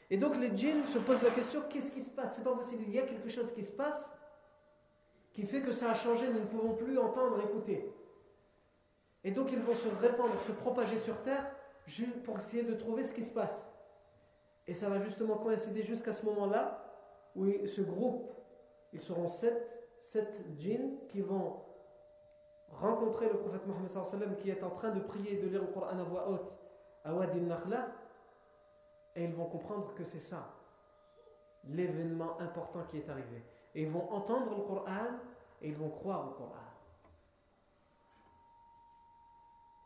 Et 0.10 0.18
donc 0.18 0.38
les 0.38 0.56
djinns 0.56 0.86
se 0.86 1.00
posent 1.00 1.24
la 1.24 1.32
question 1.32 1.64
qu'est-ce 1.68 1.92
qui 1.92 2.02
se 2.02 2.12
passe? 2.12 2.36
C'est 2.36 2.44
pas 2.44 2.56
possible, 2.56 2.84
il 2.88 2.94
y 2.94 3.00
a 3.00 3.06
quelque 3.06 3.30
chose 3.30 3.52
qui 3.52 3.64
se 3.64 3.74
passe 3.74 4.14
qui 5.34 5.46
fait 5.46 5.62
que 5.62 5.72
ça 5.72 5.92
a 5.92 5.94
changé, 5.94 6.28
nous 6.30 6.40
ne 6.40 6.46
pouvons 6.46 6.74
plus 6.74 6.98
entendre, 6.98 7.40
écouter. 7.42 7.94
Et 9.24 9.30
donc 9.30 9.52
ils 9.52 9.60
vont 9.60 9.76
se 9.76 9.88
répandre, 9.88 10.42
se 10.42 10.52
propager 10.52 10.98
sur 10.98 11.22
terre 11.22 11.46
pour 12.24 12.38
essayer 12.38 12.64
de 12.64 12.74
trouver 12.74 13.04
ce 13.04 13.14
qui 13.14 13.24
se 13.24 13.32
passe. 13.32 13.68
Et 14.68 14.74
ça 14.74 14.90
va 14.90 15.00
justement 15.00 15.38
coïncider 15.38 15.82
jusqu'à 15.84 16.14
ce 16.14 16.26
moment-là 16.26 16.84
où 17.36 17.46
ce 17.66 17.82
groupe, 17.82 18.30
ils 18.94 19.02
seront 19.02 19.28
sept, 19.28 19.88
sept 19.98 20.44
djinns 20.58 20.98
qui 21.08 21.22
vont 21.22 21.62
rencontrer 22.70 23.30
le 23.30 23.38
prophète 23.38 23.66
Mohammed 23.66 24.38
qui 24.38 24.50
est 24.50 24.64
en 24.64 24.72
train 24.72 24.92
de 24.92 25.00
prier 25.00 25.40
et 25.40 25.42
de 25.42 25.48
lire 25.48 25.62
le 25.62 25.68
Coran 25.68 25.88
à 25.88 26.04
voix 26.04 26.30
haute 26.30 26.52
à 27.04 27.14
Wadi 27.14 27.40
Nakhla 27.40 27.88
et 29.16 29.24
ils 29.24 29.34
vont 29.34 29.46
comprendre 29.46 29.94
que 29.96 30.04
c'est 30.04 30.20
ça 30.20 30.54
l'événement 31.70 32.40
important 32.40 32.84
qui 32.90 32.98
est 32.98 33.10
arrivé. 33.10 33.44
Et 33.74 33.84
ils 33.84 33.90
vont 33.90 34.10
entendre 34.12 34.56
le 34.56 34.64
Coran 34.64 35.18
et 35.62 35.70
ils 35.70 35.78
vont 35.78 35.90
croire 35.90 36.28
au 36.28 36.32
Coran. 36.32 36.54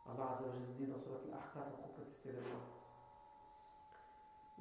Allah 0.09 0.31
Azza 0.31 0.43
wa 0.43 0.49
dit 0.77 0.85
dans 0.87 0.99
Surat 0.99 1.19
Al-Ahqaf 1.25 1.67
de. 2.25 2.80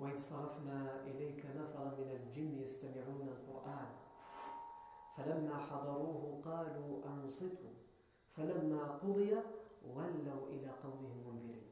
وإذ 0.01 0.18
صرفنا 0.18 1.05
إليك 1.05 1.46
نفرا 1.46 1.84
من 1.84 2.11
الجن 2.11 2.59
يستمعون 2.62 3.28
القرآن. 3.28 3.88
فلما 5.16 5.57
حضروه 5.66 6.40
قالوا 6.44 7.05
أنصتوا. 7.07 7.74
فلما 8.36 8.84
قضي 8.84 9.36
ولوا 9.84 10.48
إلى 10.48 10.70
قومهم 10.82 11.20
منذرين. 11.26 11.70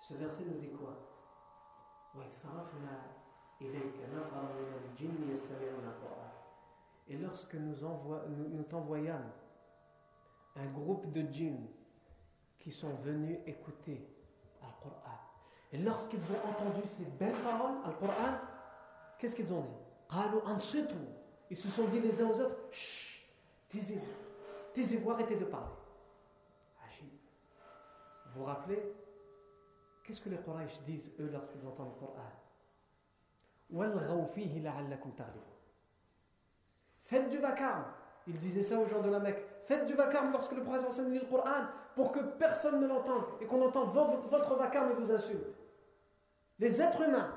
Ce 0.00 0.12
verset 0.12 0.44
nous 0.44 0.60
dit 0.60 0.70
quoi? 0.70 0.94
Et 7.08 7.16
lorsque 7.16 7.54
nous, 7.54 7.84
envoie, 7.84 8.22
nous, 8.28 8.48
nous 8.48 8.62
t'envoyâmes 8.64 9.30
un 10.56 10.66
groupe 10.66 11.12
de 11.12 11.22
djinns 11.32 11.66
qui 12.58 12.70
sont 12.70 12.94
venus 13.02 13.38
écouter 13.46 14.06
Al-Qur'an, 14.62 15.18
et 15.72 15.78
lorsqu'ils 15.78 16.20
ont 16.20 16.48
entendu 16.48 16.80
ces 16.86 17.04
belles 17.04 17.40
paroles, 17.42 17.76
Al-Qur'an, 17.84 18.38
qu'est-ce 19.18 19.34
qu'ils 19.34 19.52
ont 19.52 19.62
dit? 19.62 19.76
Ils 21.50 21.56
se 21.56 21.68
sont 21.68 21.88
dit 21.88 22.00
les 22.00 22.20
uns 22.22 22.28
aux 22.28 22.40
autres 22.40 22.56
Chut, 22.70 23.26
taisez-vous, 23.68 24.06
taisez-vous, 24.72 25.10
arrêtez 25.10 25.36
de 25.36 25.44
parler. 25.44 25.74
Vous 28.34 28.40
vous 28.40 28.46
rappelez? 28.46 28.82
Qu'est-ce 30.02 30.20
que 30.20 30.28
les 30.28 30.38
Quraysh 30.38 30.80
disent 30.82 31.12
eux 31.20 31.30
lorsqu'ils 31.32 31.64
entendent 31.66 31.94
le 31.94 32.00
Coran 32.00 32.32
Faites 37.00 37.30
du 37.30 37.38
vacarme. 37.38 37.84
Ils 38.26 38.38
disaient 38.38 38.62
ça 38.62 38.78
aux 38.78 38.86
gens 38.86 39.02
de 39.02 39.10
la 39.10 39.20
Mecque. 39.20 39.44
Faites 39.64 39.86
du 39.86 39.94
vacarme 39.94 40.32
lorsque 40.32 40.52
le 40.52 40.62
prophète 40.62 40.86
enseigne 40.86 41.14
le 41.14 41.26
Coran 41.26 41.66
pour 41.94 42.12
que 42.12 42.20
personne 42.20 42.80
ne 42.80 42.86
l'entende 42.86 43.24
et 43.40 43.46
qu'on 43.46 43.64
entende 43.64 43.92
votre 43.92 44.56
vacarme 44.56 44.90
et 44.90 44.94
vous 44.94 45.10
insulte. 45.10 45.46
Les 46.58 46.80
êtres 46.80 47.02
humains. 47.02 47.30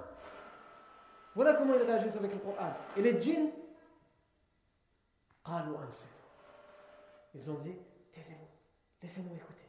Voilà 1.36 1.54
comment 1.54 1.74
ils 1.76 1.84
réagissent 1.84 2.16
avec 2.16 2.34
le 2.34 2.40
Coran. 2.40 2.74
Et 2.96 3.02
les 3.02 3.22
djinns, 3.22 3.52
ils 7.34 7.50
ont 7.52 7.56
dit, 7.56 7.76
taisez-vous, 8.12 8.48
laissez-nous 9.02 9.36
écouter. 9.36 9.64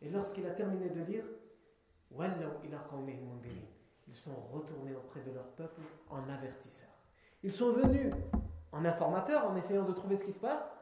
Et 0.00 0.10
lorsqu'il 0.10 0.46
a 0.46 0.50
terminé 0.50 0.88
de 0.88 1.02
lire, 1.02 1.24
ils 4.11 4.15
sont 4.15 4.35
retournés 4.53 4.95
auprès 4.95 5.21
de 5.21 5.31
leur 5.31 5.45
peuple 5.47 5.81
en 6.09 6.29
avertisseurs. 6.29 6.87
Ils 7.43 7.51
sont 7.51 7.71
venus 7.71 8.13
en 8.71 8.85
informateurs 8.85 9.49
en 9.49 9.55
essayant 9.55 9.83
de 9.83 9.91
trouver 9.91 10.15
ce 10.15 10.23
qui 10.23 10.31
se 10.31 10.39
passe, 10.39 10.73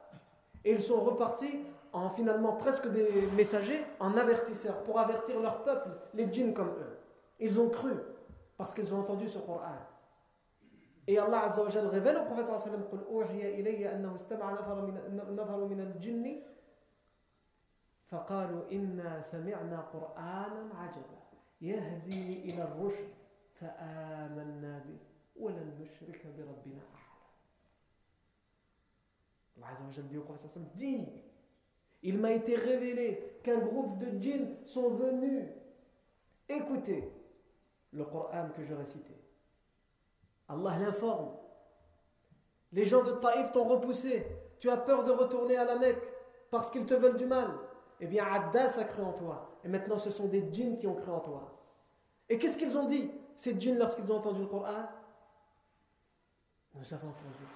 et 0.63 0.71
ils 0.71 0.81
sont 0.81 0.99
repartis 0.99 1.63
en 1.93 2.09
finalement 2.09 2.53
presque 2.53 2.87
des 2.87 3.27
messagers, 3.35 3.83
en 3.99 4.17
avertisseurs, 4.17 4.83
pour 4.83 4.99
avertir 4.99 5.39
leur 5.39 5.63
peuple, 5.63 5.89
les 6.13 6.31
djinns 6.31 6.53
comme 6.53 6.69
eux. 6.69 6.97
Ils 7.39 7.59
ont 7.59 7.69
cru, 7.69 7.93
parce 8.57 8.73
qu'ils 8.73 8.93
ont 8.93 8.99
entendu 8.99 9.27
ce 9.27 9.39
Coran. 9.39 9.77
Et 11.07 11.19
Allah 11.19 11.43
Azza 11.45 11.63
wa 11.63 11.69
Jalla 11.69 11.89
révèle 11.89 12.17
au 12.17 12.25
prophète 12.25 12.47
sallallahu 12.47 12.67
alayhi 12.67 12.83
wa 12.83 12.89
sallam 12.89 13.05
قل 13.07 13.13
أوحي 13.13 13.59
إلي 13.59 13.95
أنه 13.95 14.15
استمع 14.15 14.51
نفر 14.51 14.81
من, 14.81 15.35
نفر 15.35 15.65
من 15.65 15.79
الجن 15.79 16.41
فقالوا 18.07 18.71
إنا 18.71 19.21
سمعنا 19.21 19.79
قرآنا 19.93 20.69
عجبا 20.79 21.19
يهدي 21.61 22.49
إلى 22.49 22.63
الرشد 22.63 23.09
فآمنا 23.59 24.79
به 24.79 24.97
ولن 25.35 25.77
نشرك 25.81 26.27
بربنا 26.37 26.81
أحدا 26.95 27.05
Allah 29.57 29.67
Azza 29.71 29.85
wa 29.85 29.91
Jalla 29.91 30.07
dit 30.09 30.17
au 30.17 30.21
prophète 30.21 30.49
sallallahu 30.49 30.69
alayhi 30.75 30.97
wa 30.97 31.05
sallam 31.05 31.05
dis 31.05 31.21
il 32.03 32.17
m'a 32.19 32.31
été 32.31 32.55
révélé 32.55 33.39
qu'un 33.41 33.59
groupe 33.59 33.97
de 33.99 34.19
djinns 34.21 34.57
sont 34.65 34.89
venus 34.89 35.45
écouter 36.49 37.09
le 37.93 38.03
Coran 38.03 38.49
que 38.55 38.63
je 38.65 38.73
récitais 38.73 39.15
Allah 40.47 40.77
l'informe. 40.79 41.31
Les 42.71 42.83
gens 42.85 43.03
de 43.03 43.13
Taïf 43.13 43.51
t'ont 43.51 43.63
repoussé. 43.63 44.25
Tu 44.59 44.69
as 44.69 44.77
peur 44.77 45.03
de 45.03 45.11
retourner 45.11 45.57
à 45.57 45.65
la 45.65 45.75
Mecque 45.77 46.03
parce 46.51 46.69
qu'ils 46.69 46.85
te 46.85 46.93
veulent 46.93 47.17
du 47.17 47.25
mal. 47.25 47.49
Eh 47.99 48.07
bien, 48.07 48.25
Addas 48.25 48.77
a 48.77 48.83
cru 48.83 49.01
en 49.01 49.13
toi. 49.13 49.57
Et 49.63 49.67
maintenant, 49.67 49.97
ce 49.97 50.11
sont 50.11 50.27
des 50.27 50.51
djinns 50.51 50.77
qui 50.77 50.85
ont 50.87 50.95
cru 50.95 51.11
en 51.11 51.19
toi. 51.19 51.51
Et 52.29 52.37
qu'est-ce 52.37 52.57
qu'ils 52.57 52.77
ont 52.77 52.85
dit, 52.85 53.09
Ces 53.40 53.58
djinns, 53.58 53.78
lorsqu'ils 53.78 54.10
ont 54.12 54.18
entendu 54.18 54.40
le 54.40 54.46
Coran 54.46 54.84
Nous 56.74 56.94
avons 56.94 57.08
entendu. 57.08 57.46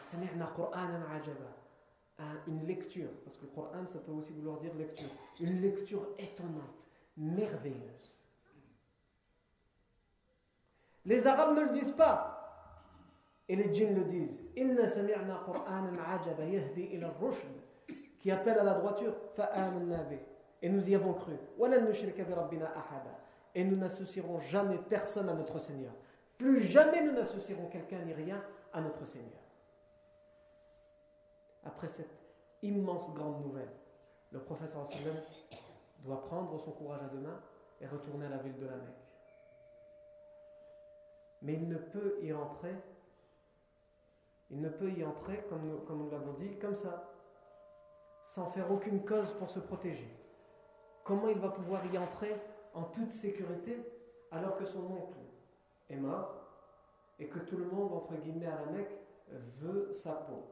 Une 2.46 2.66
lecture, 2.66 3.10
parce 3.22 3.36
que 3.36 3.42
le 3.42 3.50
Coran, 3.50 3.86
ça 3.86 3.98
peut 3.98 4.12
aussi 4.12 4.32
vouloir 4.32 4.60
dire 4.60 4.72
lecture. 4.76 5.10
Une 5.40 5.60
lecture 5.60 6.08
étonnante, 6.18 6.88
merveilleuse. 7.18 8.14
Les 11.04 11.26
Arabes 11.26 11.54
ne 11.54 11.64
le 11.64 11.68
disent 11.68 11.92
pas. 11.92 12.30
Et 13.46 13.54
les 13.54 13.74
djinns 13.74 13.94
le 13.94 14.04
disent. 14.04 14.42
Inna 14.56 14.86
ila 14.86 15.18
rushd 17.20 17.44
qui 18.20 18.30
appelle 18.30 18.58
à 18.58 18.64
la 18.64 18.72
droiture. 18.72 19.14
Fa'amanna 19.36 20.02
bih. 20.04 20.16
Et 20.62 20.70
nous 20.70 20.88
y 20.88 20.94
avons 20.94 21.12
cru. 21.12 21.34
Walan 21.58 21.84
nushrika 21.84 22.24
bi 22.24 22.32
rabbina. 22.32 22.72
Et 23.54 23.64
nous 23.64 23.76
n'associerons 23.76 24.40
jamais 24.40 24.78
personne 24.78 25.28
à 25.28 25.34
notre 25.34 25.58
Seigneur. 25.58 25.92
Plus 26.38 26.60
jamais 26.60 27.02
nous 27.02 27.12
n'associerons 27.12 27.68
quelqu'un 27.68 28.00
ni 28.00 28.12
rien 28.12 28.42
à 28.72 28.80
notre 28.80 29.06
Seigneur. 29.06 29.40
Après 31.64 31.88
cette 31.88 32.18
immense 32.62 33.12
grande 33.14 33.44
nouvelle, 33.44 33.70
le 34.32 34.40
prophète 34.40 34.70
sallam 34.70 35.16
doit 36.00 36.22
prendre 36.22 36.58
son 36.58 36.72
courage 36.72 37.02
à 37.02 37.08
deux 37.08 37.20
mains 37.20 37.40
et 37.80 37.86
retourner 37.86 38.26
à 38.26 38.30
la 38.30 38.38
ville 38.38 38.56
de 38.56 38.66
la 38.66 38.76
Mecque. 38.76 39.04
Mais 41.42 41.54
il 41.54 41.68
ne 41.68 41.76
peut 41.76 42.18
y 42.22 42.32
entrer, 42.32 42.74
il 44.50 44.60
ne 44.60 44.68
peut 44.68 44.90
y 44.90 45.04
entrer, 45.04 45.44
comme 45.48 45.68
nous, 45.68 45.78
comme 45.80 45.98
nous 45.98 46.10
l'avons 46.10 46.32
dit, 46.34 46.58
comme 46.58 46.74
ça, 46.74 47.10
sans 48.22 48.46
faire 48.46 48.70
aucune 48.70 49.04
cause 49.04 49.32
pour 49.34 49.50
se 49.50 49.60
protéger. 49.60 50.08
Comment 51.04 51.28
il 51.28 51.38
va 51.38 51.50
pouvoir 51.50 51.84
y 51.86 51.98
entrer 51.98 52.34
en 52.74 52.84
toute 52.84 53.12
sécurité 53.12 53.78
alors 54.30 54.56
que 54.56 54.64
son 54.64 54.84
oncle 54.84 55.18
est 55.88 55.96
mort 55.96 56.34
et 57.18 57.26
que 57.28 57.38
tout 57.38 57.56
le 57.56 57.64
monde, 57.66 57.92
entre 57.92 58.14
guillemets, 58.16 58.46
à 58.46 58.66
la 58.66 58.72
Mecque 58.72 58.98
veut 59.60 59.92
sa 59.92 60.12
peau 60.12 60.44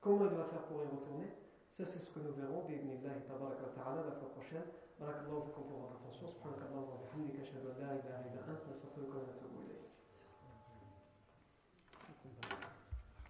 Comment 0.00 0.26
il 0.26 0.36
va 0.36 0.44
faire 0.44 0.62
pour 0.64 0.82
y 0.82 0.86
retourner? 0.86 1.32
Ça, 1.70 1.84
c'est 1.84 1.98
ce 1.98 2.10
que 2.10 2.20
nous 2.20 2.34
verrons, 2.34 2.64
bi'idnillahi 2.68 3.22
tabaraka 3.26 3.64
wa 3.64 3.72
ta'ala, 3.72 4.02
la 4.04 4.12
fois 4.12 4.28
prochaine. 4.36 4.68
Barakallahu 5.00 5.48
fikum 5.48 5.64
pour 5.64 5.80
votre 5.80 5.96
attention. 5.96 6.28
Subhanakallahu 6.28 6.92
wa 6.92 6.98
bihamdika, 7.00 7.40
ashhadu 7.40 7.72
an 7.72 7.80
la 7.80 7.94
ilaha 7.96 8.20
illa 8.28 8.42
anta, 8.44 8.68
nastaghfiruka 8.68 9.16
wa 9.16 9.24
ilayk. 9.24 9.73